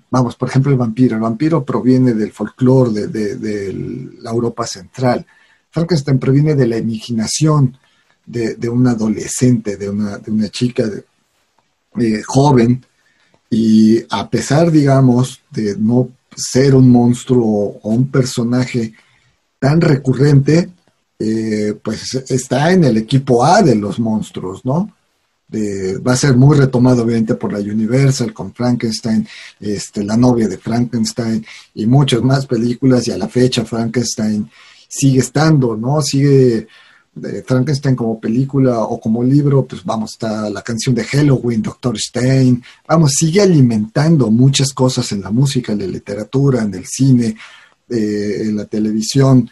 vamos, 0.09 0.35
por 0.35 0.49
ejemplo, 0.49 0.71
el 0.71 0.77
vampiro. 0.77 1.15
El 1.15 1.21
vampiro 1.21 1.63
proviene 1.63 2.13
del 2.13 2.31
folclore 2.31 3.07
de, 3.07 4.13
la 4.21 4.31
Europa 4.31 4.65
central. 4.65 5.25
Frankenstein 5.69 6.19
proviene 6.19 6.55
de 6.55 6.67
la 6.67 6.77
imaginación 6.77 7.77
de, 8.25 8.69
un 8.69 8.87
adolescente, 8.87 9.75
de 9.75 9.89
una, 9.89 10.17
de 10.17 10.31
una 10.31 10.49
chica 10.49 10.83
eh, 11.99 12.21
joven. 12.25 12.85
Y 13.49 14.03
a 14.09 14.29
pesar, 14.29 14.71
digamos, 14.71 15.41
de 15.51 15.75
no 15.77 16.09
ser 16.35 16.73
un 16.73 16.89
monstruo 16.89 17.79
o 17.81 17.89
un 17.89 18.07
personaje 18.09 18.93
tan 19.59 19.81
recurrente, 19.81 20.69
eh, 21.19 21.77
pues 21.81 22.15
está 22.29 22.71
en 22.71 22.83
el 22.83 22.97
equipo 22.97 23.45
A 23.45 23.61
de 23.61 23.75
los 23.75 23.99
monstruos, 23.99 24.65
¿no? 24.65 24.91
Va 25.53 26.13
a 26.13 26.17
ser 26.17 26.35
muy 26.35 26.57
retomado 26.57 27.03
obviamente 27.03 27.35
por 27.35 27.53
la 27.53 27.59
Universal 27.59 28.33
con 28.33 28.53
Frankenstein, 28.53 29.27
este, 29.59 30.03
la 30.03 30.17
novia 30.17 30.47
de 30.47 30.57
Frankenstein 30.57 31.45
y 31.75 31.85
muchas 31.85 32.21
más 32.23 32.47
películas 32.47 33.07
y 33.07 33.11
a 33.11 33.17
la 33.17 33.27
fecha 33.27 33.63
Frankenstein 33.63 34.49
sigue 34.87 35.19
estando, 35.19 35.75
¿no? 35.75 36.01
Sigue 36.01 36.67
de 37.13 37.43
Frankenstein 37.43 37.95
como 37.95 38.19
película 38.19 38.81
o 38.81 38.99
como 38.99 39.23
libro, 39.23 39.65
pues 39.65 39.83
vamos, 39.83 40.13
está 40.13 40.49
la 40.49 40.63
canción 40.63 40.95
de 40.95 41.03
Halloween, 41.03 41.61
Doctor 41.61 41.97
Stein, 41.99 42.63
vamos, 42.87 43.11
sigue 43.13 43.41
alimentando 43.41 44.31
muchas 44.31 44.73
cosas 44.73 45.11
en 45.11 45.21
la 45.21 45.29
música, 45.29 45.73
en 45.73 45.79
la 45.79 45.87
literatura, 45.87 46.63
en 46.63 46.73
el 46.73 46.85
cine, 46.87 47.35
eh, 47.89 48.37
en 48.41 48.55
la 48.55 48.65
televisión. 48.65 49.49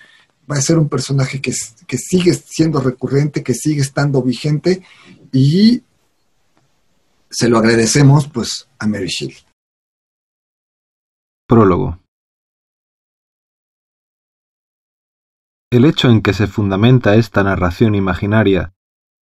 Va 0.52 0.58
a 0.58 0.62
ser 0.62 0.80
un 0.80 0.90
personaje 0.90 1.40
que 1.40 1.54
sigue 1.98 2.34
siendo 2.34 2.82
recurrente, 2.82 3.44
que 3.44 3.54
sigue 3.54 3.82
estando 3.82 4.24
vigente 4.24 4.82
y 5.32 5.84
se 7.32 7.50
lo 7.50 7.58
agradecemos 7.58 8.28
pues 8.28 8.70
a 8.78 8.88
Mary. 8.88 9.08
Prólogo. 11.48 12.00
El 15.72 15.86
hecho 15.86 16.10
en 16.10 16.22
que 16.22 16.34
se 16.34 16.48
fundamenta 16.48 17.16
esta 17.16 17.44
narración 17.44 17.96
imaginaria 17.96 18.74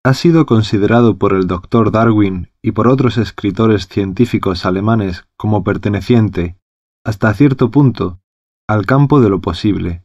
ha 0.04 0.14
sido 0.14 0.46
considerado 0.46 1.18
por 1.18 1.34
el 1.34 1.46
doctor 1.46 1.92
Darwin 1.92 2.50
y 2.62 2.72
por 2.72 2.88
otros 2.88 3.18
escritores 3.18 3.86
científicos 3.88 4.64
alemanes 4.64 5.26
como 5.36 5.62
perteneciente, 5.62 6.56
hasta 7.04 7.32
cierto 7.34 7.70
punto, 7.70 8.20
al 8.66 8.86
campo 8.86 9.20
de 9.20 9.28
lo 9.28 9.40
posible. 9.42 10.02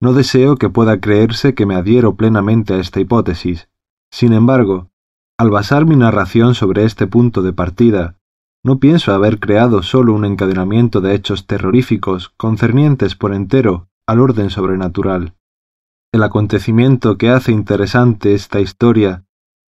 No 0.00 0.12
deseo 0.12 0.56
que 0.56 0.68
pueda 0.68 1.00
creerse 1.00 1.54
que 1.54 1.66
me 1.66 1.74
adhiero 1.74 2.14
plenamente 2.14 2.74
a 2.74 2.78
esta 2.78 3.00
hipótesis. 3.00 3.68
Sin 4.12 4.32
embargo, 4.32 4.90
al 5.36 5.50
basar 5.50 5.84
mi 5.84 5.96
narración 5.96 6.54
sobre 6.54 6.84
este 6.84 7.06
punto 7.06 7.42
de 7.42 7.52
partida, 7.52 8.16
no 8.62 8.78
pienso 8.78 9.12
haber 9.12 9.40
creado 9.40 9.82
solo 9.82 10.14
un 10.14 10.24
encadenamiento 10.24 11.00
de 11.00 11.14
hechos 11.14 11.46
terroríficos 11.46 12.30
concernientes 12.36 13.14
por 13.16 13.34
entero 13.34 13.88
al 14.06 14.20
orden 14.20 14.50
sobrenatural. 14.50 15.34
El 16.12 16.22
acontecimiento 16.22 17.18
que 17.18 17.30
hace 17.30 17.50
interesante 17.50 18.34
esta 18.34 18.60
historia 18.60 19.24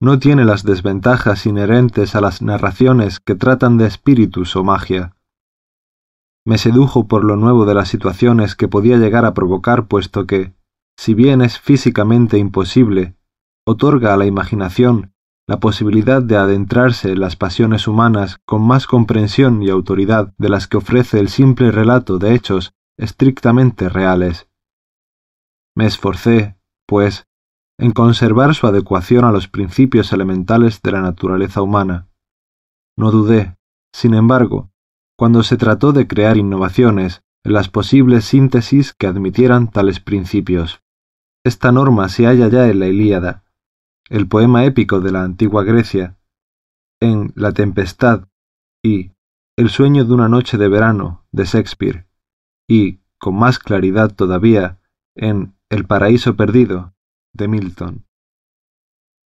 no 0.02 0.18
tiene 0.18 0.46
las 0.46 0.64
desventajas 0.64 1.46
inherentes 1.46 2.16
a 2.16 2.22
las 2.22 2.42
narraciones 2.42 3.20
que 3.20 3.36
tratan 3.36 3.78
de 3.78 3.86
espíritus 3.86 4.56
o 4.56 4.64
magia. 4.64 5.16
Me 6.44 6.58
sedujo 6.58 7.08
por 7.08 7.24
lo 7.24 7.36
nuevo 7.36 7.66
de 7.66 7.76
las 7.76 7.88
situaciones 7.88 8.56
que 8.56 8.68
podía 8.68 8.98
llegar 8.98 9.26
a 9.26 9.36
provocar, 9.36 9.86
puesto 9.86 10.26
que, 10.26 10.56
si 10.98 11.14
bien 11.14 11.44
es 11.44 11.60
físicamente 11.60 12.40
imposible, 12.40 13.16
otorga 13.64 14.16
a 14.16 14.18
la 14.18 14.26
imaginación 14.26 15.11
la 15.48 15.60
posibilidad 15.60 16.22
de 16.22 16.38
adentrarse 16.38 17.12
en 17.12 17.20
las 17.20 17.36
pasiones 17.36 17.88
humanas 17.88 18.40
con 18.46 18.62
más 18.62 18.88
comprensión 18.88 19.62
y 19.64 19.70
autoridad 19.70 20.34
de 20.38 20.50
las 20.50 20.68
que 20.68 20.78
ofrece 20.78 21.20
el 21.20 21.30
simple 21.30 21.72
relato 21.72 22.20
de 22.20 22.34
hechos 22.34 22.74
estrictamente 22.98 23.90
reales. 23.90 24.48
Me 25.76 25.86
esforcé, 25.86 26.58
pues, 26.88 27.28
en 27.80 27.92
conservar 27.92 28.54
su 28.54 28.68
adecuación 28.68 29.26
a 29.26 29.32
los 29.32 29.48
principios 29.48 30.14
elementales 30.14 30.82
de 30.82 30.92
la 30.92 31.02
naturaleza 31.02 31.62
humana. 31.62 32.08
No 32.98 33.10
dudé, 33.10 33.58
sin 33.94 34.14
embargo, 34.14 34.72
cuando 35.18 35.44
se 35.44 35.58
trató 35.58 35.92
de 35.92 36.08
crear 36.08 36.38
innovaciones 36.38 37.24
en 37.44 37.54
las 37.54 37.70
posibles 37.70 38.26
síntesis 38.26 38.94
que 38.94 39.08
admitieran 39.08 39.70
tales 39.70 40.00
principios. 40.00 40.84
Esta 41.44 41.72
norma 41.72 42.08
se 42.10 42.26
halla 42.28 42.48
ya 42.50 42.68
en 42.68 42.80
la 42.80 42.88
Ilíada, 42.88 43.44
el 44.12 44.28
poema 44.28 44.66
épico 44.66 45.00
de 45.00 45.14
la 45.14 45.24
antigua 45.24 45.64
Grecia, 45.64 46.18
en 47.00 47.32
La 47.34 47.54
Tempestad 47.54 48.28
y 48.84 49.14
El 49.58 49.70
sueño 49.70 50.04
de 50.04 50.14
una 50.14 50.28
noche 50.28 50.58
de 50.58 50.68
verano 50.68 51.26
de 51.32 51.46
Shakespeare, 51.46 52.10
y, 52.68 53.00
con 53.18 53.36
más 53.36 53.58
claridad 53.58 54.14
todavía, 54.14 54.82
en 55.16 55.56
El 55.70 55.86
paraíso 55.86 56.36
perdido 56.36 56.94
de 57.32 57.48
Milton. 57.48 58.06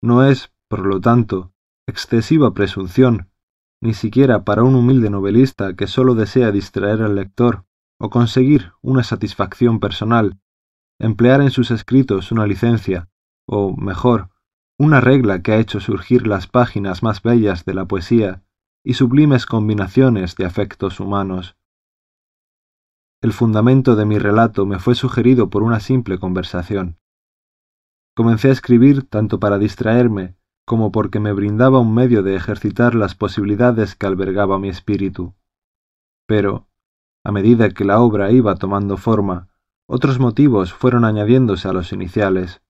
No 0.04 0.24
es, 0.24 0.54
por 0.68 0.86
lo 0.86 1.02
tanto, 1.02 1.52
excesiva 1.88 2.54
presunción, 2.54 3.32
ni 3.82 3.96
siquiera 3.96 4.44
para 4.44 4.62
un 4.62 4.76
humilde 4.76 5.10
novelista 5.10 5.76
que 5.76 5.88
sólo 5.88 6.14
desea 6.14 6.52
distraer 6.52 7.02
al 7.02 7.16
lector 7.16 7.66
o 8.00 8.12
conseguir 8.12 8.74
una 8.84 9.04
satisfacción 9.04 9.80
personal, 9.80 10.40
emplear 11.00 11.42
en 11.42 11.50
sus 11.50 11.72
escritos 11.72 12.32
una 12.32 12.46
licencia, 12.46 13.10
o 13.48 13.76
mejor, 13.76 14.30
una 14.78 15.00
regla 15.00 15.42
que 15.42 15.54
ha 15.54 15.58
hecho 15.58 15.80
surgir 15.80 16.28
las 16.28 16.48
páginas 16.48 17.02
más 17.02 17.22
bellas 17.22 17.64
de 17.64 17.74
la 17.74 17.86
poesía 17.86 18.44
y 18.84 18.96
sublimes 18.96 19.46
combinaciones 19.46 20.36
de 20.36 20.46
afectos 20.46 21.00
humanos. 21.00 21.56
El 23.22 23.32
fundamento 23.32 23.96
de 23.96 24.06
mi 24.06 24.20
relato 24.20 24.66
me 24.66 24.80
fue 24.80 24.96
sugerido 24.96 25.50
por 25.50 25.64
una 25.64 25.80
simple 25.80 26.20
conversación. 26.20 27.00
Comencé 28.16 28.50
a 28.50 28.52
escribir 28.52 29.04
tanto 29.04 29.40
para 29.40 29.58
distraerme 29.58 30.36
como 30.66 30.92
porque 30.92 31.20
me 31.20 31.32
brindaba 31.32 31.80
un 31.80 31.94
medio 31.94 32.24
de 32.24 32.36
ejercitar 32.36 32.96
las 32.96 33.16
posibilidades 33.16 33.96
que 33.96 34.08
albergaba 34.08 34.60
mi 34.60 34.68
espíritu. 34.70 35.36
Pero, 36.26 36.68
a 37.24 37.32
medida 37.32 37.70
que 37.70 37.86
la 37.86 38.00
obra 38.00 38.32
iba 38.32 38.56
tomando 38.56 38.98
forma, 38.98 39.50
otros 39.88 40.20
motivos 40.20 40.74
fueron 40.74 41.06
añadiéndose 41.06 41.68
a 41.68 41.74
los 41.74 41.94
iniciales. 41.94 42.62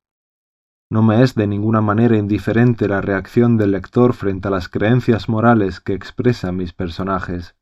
No 0.91 1.01
me 1.01 1.23
es 1.23 1.33
de 1.33 1.47
ninguna 1.47 1.81
manera 1.81 2.15
indiferente 2.15 2.87
la 2.87 3.01
reacción 3.01 3.57
del 3.57 3.71
lector 3.71 4.13
frente 4.13 4.47
a 4.47 4.51
las 4.51 4.69
creencias 4.69 5.27
morales 5.27 5.79
que 5.79 5.93
expresan 5.93 6.57
mis 6.57 6.73
personajes. 6.73 7.55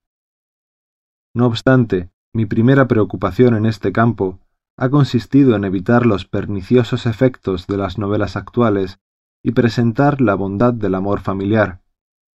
No 1.34 1.48
obstante, 1.48 2.12
mi 2.34 2.46
primera 2.46 2.88
preocupación 2.88 3.56
en 3.56 3.66
este 3.66 3.92
campo 3.92 4.40
ha 4.78 4.90
consistido 4.90 5.56
en 5.56 5.64
evitar 5.64 6.06
los 6.06 6.26
perniciosos 6.26 7.06
efectos 7.06 7.68
de 7.68 7.78
las 7.78 7.98
novelas 7.98 8.36
actuales 8.36 9.00
y 9.44 9.52
presentar 9.52 10.20
la 10.20 10.36
bondad 10.36 10.74
del 10.74 10.96
amor 10.96 11.22
familiar, 11.22 11.82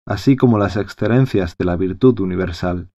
así 0.07 0.37
como 0.37 0.59
las 0.59 0.77
excelencias 0.77 1.57
de 1.59 1.65
la 1.65 1.77
virtud 1.77 2.21
universal. 2.21 2.91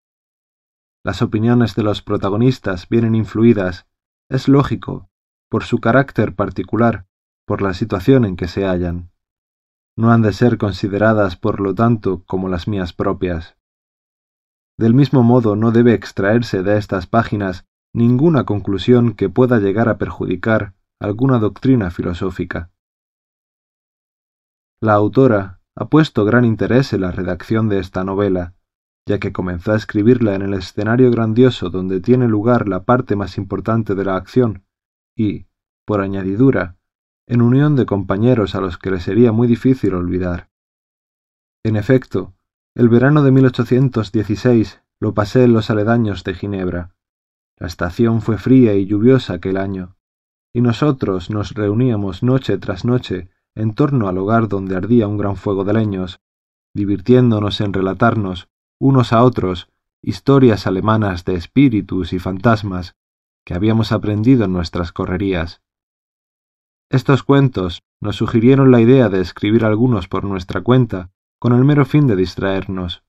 Las 1.05 1.21
opiniones 1.21 1.75
de 1.75 1.83
los 1.83 2.01
protagonistas 2.01 2.89
vienen 2.89 3.15
influidas, 3.15 3.87
es 4.29 4.47
lógico, 4.47 5.09
por 5.49 5.63
su 5.63 5.79
carácter 5.79 6.35
particular, 6.35 7.06
por 7.47 7.61
la 7.61 7.73
situación 7.73 8.25
en 8.25 8.35
que 8.35 8.49
se 8.49 8.65
hallan. 8.65 9.09
No 9.95 10.11
han 10.11 10.21
de 10.21 10.33
ser 10.33 10.57
consideradas, 10.57 11.37
por 11.37 11.61
lo 11.61 11.73
tanto, 11.73 12.23
como 12.25 12.49
las 12.49 12.67
mías 12.67 12.91
propias. 12.91 13.57
Del 14.77 14.93
mismo 14.93 15.23
modo 15.23 15.55
no 15.55 15.71
debe 15.71 15.93
extraerse 15.93 16.61
de 16.61 16.77
estas 16.77 17.07
páginas 17.07 17.65
ninguna 17.93 18.43
conclusión 18.43 19.15
que 19.15 19.29
pueda 19.29 19.59
llegar 19.59 19.87
a 19.87 19.97
perjudicar 19.97 20.75
alguna 20.99 21.39
doctrina 21.39 21.89
filosófica. 21.89 22.69
La 24.81 24.93
autora 24.93 25.61
ha 25.73 25.85
puesto 25.87 26.25
gran 26.25 26.43
interés 26.43 26.91
en 26.91 27.01
la 27.01 27.11
redacción 27.11 27.69
de 27.69 27.79
esta 27.79 28.03
novela, 28.03 28.55
ya 29.07 29.19
que 29.19 29.31
comenzó 29.31 29.71
a 29.71 29.77
escribirla 29.77 30.35
en 30.35 30.41
el 30.41 30.53
escenario 30.53 31.09
grandioso 31.11 31.69
donde 31.69 32.01
tiene 32.01 32.27
lugar 32.27 32.67
la 32.67 32.83
parte 32.83 33.15
más 33.15 33.37
importante 33.37 33.95
de 33.95 34.03
la 34.03 34.17
acción, 34.17 34.65
y, 35.15 35.47
por 35.85 36.01
añadidura, 36.01 36.76
en 37.27 37.41
unión 37.41 37.75
de 37.75 37.85
compañeros 37.85 38.55
a 38.55 38.61
los 38.61 38.77
que 38.77 38.89
le 38.89 38.99
sería 38.99 39.31
muy 39.31 39.47
difícil 39.47 39.93
olvidar. 39.93 40.49
En 41.63 41.75
efecto, 41.75 42.33
el 42.73 42.89
verano 42.89 43.21
de 43.21 43.31
1816 43.31 44.81
lo 44.99 45.13
pasé 45.13 45.43
en 45.43 45.53
los 45.53 45.69
aledaños 45.69 46.23
de 46.23 46.33
Ginebra. 46.33 46.95
La 47.57 47.67
estación 47.67 48.21
fue 48.21 48.37
fría 48.37 48.75
y 48.75 48.85
lluviosa 48.85 49.33
aquel 49.33 49.57
año, 49.57 49.97
y 50.53 50.61
nosotros 50.61 51.29
nos 51.29 51.53
reuníamos 51.53 52.23
noche 52.23 52.57
tras 52.57 52.85
noche 52.85 53.29
en 53.55 53.73
torno 53.73 54.07
al 54.07 54.17
hogar 54.17 54.47
donde 54.47 54.75
ardía 54.75 55.07
un 55.07 55.17
gran 55.17 55.35
fuego 55.35 55.65
de 55.65 55.73
leños, 55.73 56.21
divirtiéndonos 56.73 57.59
en 57.59 57.73
relatarnos, 57.73 58.47
unos 58.79 59.11
a 59.11 59.23
otros, 59.23 59.69
historias 60.01 60.67
alemanas 60.67 61.25
de 61.25 61.35
espíritus 61.35 62.13
y 62.13 62.19
fantasmas 62.19 62.95
que 63.43 63.55
habíamos 63.55 63.91
aprendido 63.91 64.45
en 64.45 64.53
nuestras 64.53 64.91
correrías. 64.91 65.61
Estos 66.89 67.21
cuentos 67.23 67.81
nos 68.01 68.15
sugirieron 68.15 68.71
la 68.71 68.79
idea 68.79 69.09
de 69.09 69.19
escribir 69.19 69.65
algunos 69.65 70.07
por 70.07 70.23
nuestra 70.23 70.61
cuenta, 70.61 71.11
con 71.37 71.51
el 71.51 71.65
mero 71.65 71.85
fin 71.85 72.07
de 72.07 72.15
distraernos. 72.15 73.03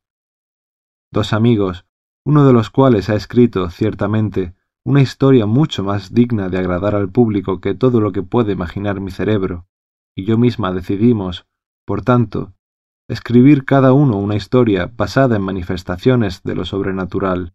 Dos 1.13 1.33
amigos, 1.33 1.87
uno 2.25 2.45
de 2.45 2.53
los 2.53 2.71
cuales 2.71 3.09
ha 3.09 3.15
escrito, 3.15 3.71
ciertamente, 3.71 4.55
una 4.85 5.01
historia 5.01 5.47
mucho 5.47 5.85
más 5.85 6.13
digna 6.13 6.49
de 6.49 6.59
agradar 6.59 6.97
al 6.97 7.09
público 7.09 7.61
que 7.61 7.75
todo 7.75 8.01
lo 8.01 8.11
que 8.11 8.23
puede 8.23 8.53
imaginar 8.53 9.01
mi 9.01 9.13
cerebro, 9.13 9.69
y 10.17 10.25
yo 10.25 10.39
misma 10.39 10.73
decidimos, 10.73 11.47
por 11.87 12.03
tanto, 12.03 12.55
escribir 13.09 13.65
cada 13.65 13.93
uno 13.93 14.17
una 14.17 14.35
historia 14.35 14.91
basada 14.93 15.37
en 15.37 15.43
manifestaciones 15.43 16.43
de 16.43 16.57
lo 16.57 16.65
sobrenatural. 16.65 17.55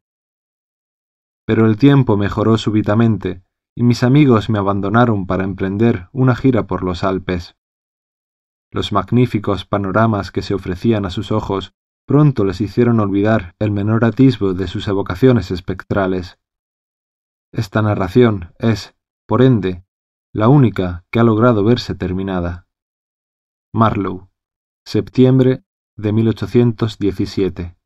Pero 1.45 1.67
el 1.67 1.75
tiempo 1.75 2.15
mejoró 2.15 2.57
súbitamente, 2.57 3.42
y 3.75 3.83
mis 3.83 4.03
amigos 4.03 4.49
me 4.49 4.59
abandonaron 4.59 5.25
para 5.25 5.43
emprender 5.43 6.09
una 6.11 6.35
gira 6.35 6.67
por 6.67 6.83
los 6.83 7.03
Alpes. 7.03 7.55
Los 8.71 8.91
magníficos 8.91 9.65
panoramas 9.65 10.31
que 10.31 10.41
se 10.41 10.53
ofrecían 10.53 11.05
a 11.05 11.09
sus 11.09 11.31
ojos 11.31 11.73
pronto 12.05 12.43
les 12.43 12.61
hicieron 12.61 12.99
olvidar 12.99 13.55
el 13.59 13.71
menor 13.71 14.05
atisbo 14.05 14.53
de 14.53 14.67
sus 14.67 14.87
evocaciones 14.87 15.51
espectrales. 15.51 16.39
Esta 17.51 17.81
narración 17.81 18.53
es, 18.59 18.95
por 19.25 19.41
ende, 19.41 19.85
la 20.33 20.47
única 20.49 21.05
que 21.11 21.19
ha 21.19 21.23
logrado 21.23 21.63
verse 21.63 21.95
terminada. 21.95 22.67
Marlowe, 23.71 24.29
septiembre 24.85 25.63
de 25.95 26.11
1817. 26.11 27.77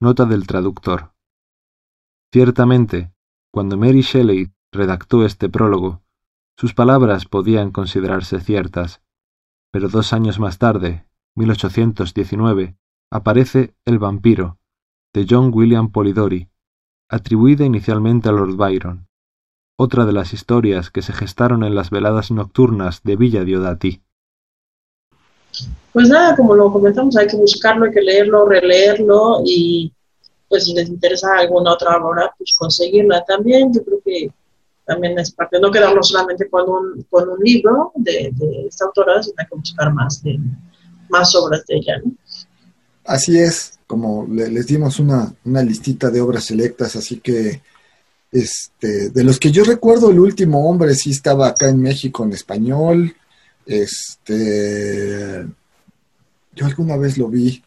Nota 0.00 0.26
del 0.26 0.46
traductor. 0.46 1.15
Ciertamente, 2.36 3.14
cuando 3.50 3.78
Mary 3.78 4.02
Shelley 4.02 4.52
redactó 4.70 5.24
este 5.24 5.48
prólogo, 5.48 6.02
sus 6.58 6.74
palabras 6.74 7.24
podían 7.24 7.70
considerarse 7.70 8.40
ciertas, 8.40 9.00
pero 9.72 9.88
dos 9.88 10.12
años 10.12 10.38
más 10.38 10.58
tarde, 10.58 11.06
1819, 11.34 12.76
aparece 13.10 13.74
El 13.86 13.98
vampiro, 13.98 14.58
de 15.14 15.24
John 15.26 15.50
William 15.50 15.90
Polidori, 15.90 16.50
atribuida 17.08 17.64
inicialmente 17.64 18.28
a 18.28 18.32
Lord 18.32 18.56
Byron, 18.56 19.08
otra 19.78 20.04
de 20.04 20.12
las 20.12 20.34
historias 20.34 20.90
que 20.90 21.00
se 21.00 21.14
gestaron 21.14 21.64
en 21.64 21.74
las 21.74 21.88
veladas 21.88 22.30
nocturnas 22.30 23.02
de 23.02 23.16
Villa 23.16 23.44
Diodati. 23.44 24.02
Pues 25.90 26.10
nada, 26.10 26.36
como 26.36 26.54
lo 26.54 26.70
comentamos, 26.70 27.16
hay 27.16 27.28
que 27.28 27.38
buscarlo, 27.38 27.86
hay 27.86 27.92
que 27.92 28.02
leerlo, 28.02 28.46
releerlo 28.46 29.40
y 29.46 29.95
pues 30.48 30.64
si 30.64 30.74
les 30.74 30.88
interesa 30.88 31.28
alguna 31.36 31.72
otra 31.72 31.96
obra, 31.96 32.32
pues 32.36 32.54
conseguirla 32.58 33.24
también. 33.24 33.72
Yo 33.72 33.84
creo 33.84 34.00
que 34.04 34.30
también 34.84 35.18
es 35.18 35.32
parte, 35.32 35.58
no 35.60 35.70
quedarnos 35.70 36.08
solamente 36.08 36.48
con 36.48 36.68
un, 36.68 37.02
con 37.10 37.28
un 37.28 37.38
libro 37.40 37.92
de, 37.96 38.32
esta 38.68 38.84
autora, 38.84 39.22
sino 39.22 39.36
que 39.36 39.56
buscar 39.56 39.92
más, 39.92 40.22
de, 40.22 40.38
más 41.08 41.34
obras 41.34 41.64
de 41.66 41.76
ella. 41.76 42.00
Así 43.04 43.38
es, 43.38 43.78
como 43.86 44.26
les 44.28 44.66
dimos 44.66 45.00
una, 45.00 45.32
una 45.44 45.62
listita 45.62 46.10
de 46.10 46.20
obras 46.20 46.44
selectas, 46.44 46.94
así 46.94 47.18
que 47.18 47.60
este, 48.32 49.10
de 49.10 49.24
los 49.24 49.38
que 49.38 49.50
yo 49.50 49.64
recuerdo, 49.64 50.10
El 50.10 50.20
último 50.20 50.68
hombre 50.68 50.94
sí 50.94 51.10
estaba 51.10 51.48
acá 51.48 51.68
en 51.68 51.80
México 51.80 52.24
en 52.24 52.32
español. 52.32 53.16
Este, 53.64 55.46
yo 56.54 56.66
alguna 56.66 56.96
vez 56.96 57.16
lo 57.18 57.28
vi, 57.28 57.62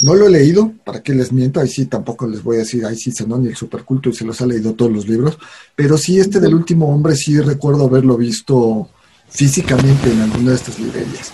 no 0.00 0.14
lo 0.14 0.26
he 0.26 0.30
leído, 0.30 0.72
¿para 0.84 1.02
qué 1.02 1.14
les 1.14 1.32
miento? 1.32 1.60
Ahí 1.60 1.68
sí 1.68 1.86
tampoco 1.86 2.26
les 2.26 2.42
voy 2.42 2.56
a 2.56 2.60
decir, 2.60 2.84
ahí 2.86 2.96
sí 2.96 3.12
Zenón 3.12 3.44
y 3.44 3.48
el 3.48 3.56
superculto 3.56 4.08
y 4.08 4.14
se 4.14 4.24
los 4.24 4.40
ha 4.40 4.46
leído 4.46 4.74
todos 4.74 4.90
los 4.90 5.08
libros, 5.08 5.38
pero 5.76 5.98
sí 5.98 6.18
este 6.18 6.40
del 6.40 6.54
último 6.54 6.92
hombre 6.92 7.14
sí 7.14 7.38
recuerdo 7.40 7.84
haberlo 7.84 8.16
visto 8.16 8.88
físicamente 9.28 10.10
en 10.10 10.20
alguna 10.22 10.50
de 10.50 10.56
estas 10.56 10.78
librerías. 10.78 11.32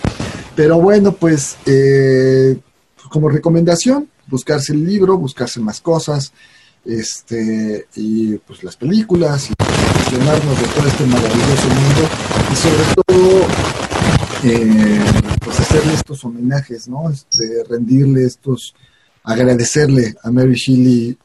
Pero 0.55 0.79
bueno, 0.81 1.13
pues 1.13 1.55
eh, 1.65 2.57
como 3.09 3.29
recomendación, 3.29 4.09
buscarse 4.27 4.73
el 4.73 4.85
libro, 4.85 5.17
buscarse 5.17 5.59
más 5.61 5.79
cosas, 5.79 6.33
este, 6.83 7.87
y 7.95 8.35
pues 8.37 8.63
las 8.63 8.75
películas, 8.75 9.49
y 9.49 9.53
llenarnos 10.11 10.59
de 10.59 10.67
todo 10.67 10.87
este 10.87 11.05
maravilloso 11.05 11.67
mundo, 11.69 12.09
y 12.51 12.55
sobre 12.55 12.83
todo 12.95 13.47
eh, 14.43 15.36
pues 15.47 15.61
hacerle 15.61 15.93
estos 15.93 16.25
homenajes, 16.25 16.89
¿no? 16.89 17.09
Este, 17.09 17.63
rendirle 17.69 18.25
estos, 18.25 18.75
agradecerle 19.23 20.13
a 20.21 20.29
Mary 20.29 20.55
Shelley 20.55 21.17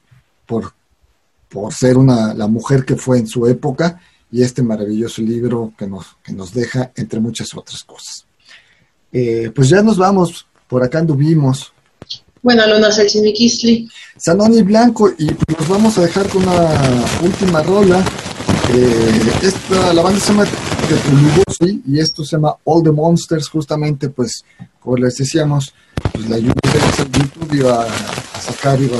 por, 0.46 0.72
por 1.48 1.74
ser 1.74 1.98
una, 1.98 2.32
la 2.32 2.46
mujer 2.46 2.84
que 2.84 2.94
fue 2.94 3.18
en 3.18 3.26
su 3.26 3.48
época 3.48 4.00
y 4.30 4.42
este 4.42 4.62
maravilloso 4.62 5.22
libro 5.22 5.72
que 5.76 5.88
nos, 5.88 6.16
que 6.22 6.32
nos 6.32 6.54
deja, 6.54 6.92
entre 6.94 7.18
muchas 7.18 7.52
otras 7.56 7.82
cosas. 7.82 8.24
Eh, 9.10 9.50
pues 9.52 9.68
ya 9.70 9.82
nos 9.82 9.98
vamos, 9.98 10.46
por 10.68 10.84
acá 10.84 11.00
anduvimos. 11.00 11.72
Bueno, 12.42 12.64
Luna. 12.68 12.90
Sanoni 14.18 14.62
Blanco, 14.62 15.10
y 15.18 15.26
pues 15.32 15.58
nos 15.58 15.68
vamos 15.68 15.98
a 15.98 16.02
dejar 16.02 16.28
con 16.28 16.44
una 16.44 17.04
última 17.24 17.60
rola. 17.64 18.04
Eh, 18.74 19.32
esta, 19.42 19.92
la 19.92 20.02
banda 20.02 20.18
se 20.18 20.32
llama 20.32 20.46
y 21.86 21.98
esto 21.98 22.24
se 22.24 22.36
llama 22.36 22.56
All 22.64 22.82
the 22.82 22.90
Monsters, 22.90 23.48
justamente 23.48 24.08
pues 24.08 24.44
como 24.80 24.96
les 24.96 25.16
decíamos, 25.16 25.74
pues 26.12 26.28
la 26.28 26.38
YouTube 26.38 27.52
iba 27.52 27.84
a 27.84 28.40
sacar, 28.40 28.80
iba 28.80 28.98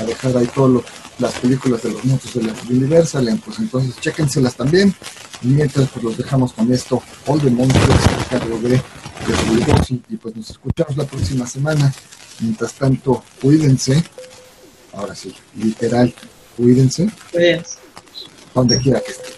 a 0.00 0.04
dejar 0.04 0.36
ahí 0.36 0.48
todas 0.54 0.84
las 1.18 1.32
películas 1.34 1.82
de 1.82 1.90
los 1.90 2.04
monstruos 2.04 2.46
de 2.46 2.52
la 2.52 2.56
Universal, 2.70 3.40
pues 3.44 3.58
entonces 3.58 3.96
chéquenselas 4.00 4.54
también, 4.54 4.94
mientras 5.42 5.88
pues 5.88 6.04
los 6.04 6.16
dejamos 6.16 6.52
con 6.52 6.72
esto, 6.72 7.02
All 7.26 7.40
the 7.40 7.50
Monsters, 7.50 8.06
a 8.06 8.38
cargo 8.38 8.58
de, 8.60 8.80
y 10.08 10.16
pues 10.16 10.36
nos 10.36 10.50
escuchamos 10.50 10.96
la 10.96 11.04
próxima 11.04 11.46
semana, 11.46 11.92
mientras 12.40 12.72
tanto, 12.74 13.22
cuídense, 13.42 14.02
ahora 14.92 15.14
sí, 15.14 15.34
literal, 15.56 16.14
cuídense, 16.56 17.10
cuídense. 17.32 17.87
Donde 18.58 18.78
quiera 18.78 19.00
que 19.00 19.12
estén. 19.12 19.37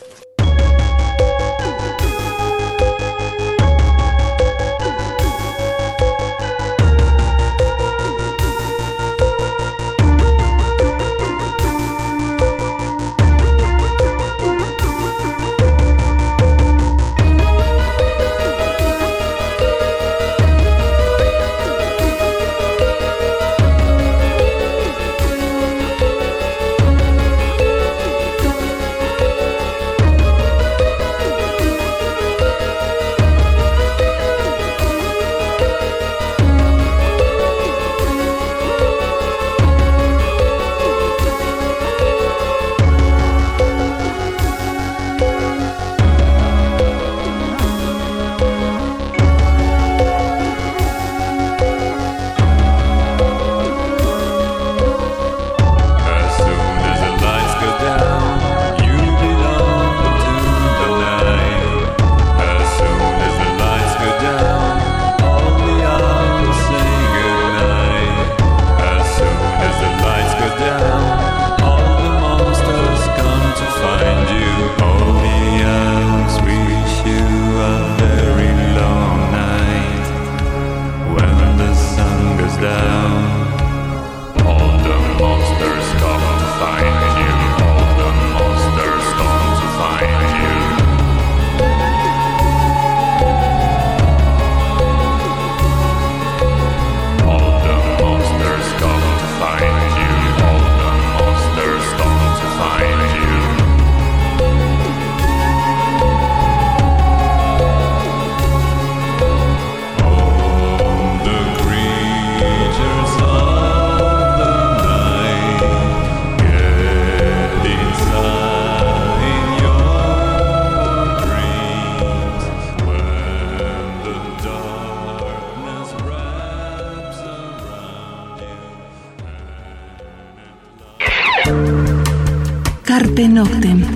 Carpe 133.40 133.54
Noctem. 133.54 133.89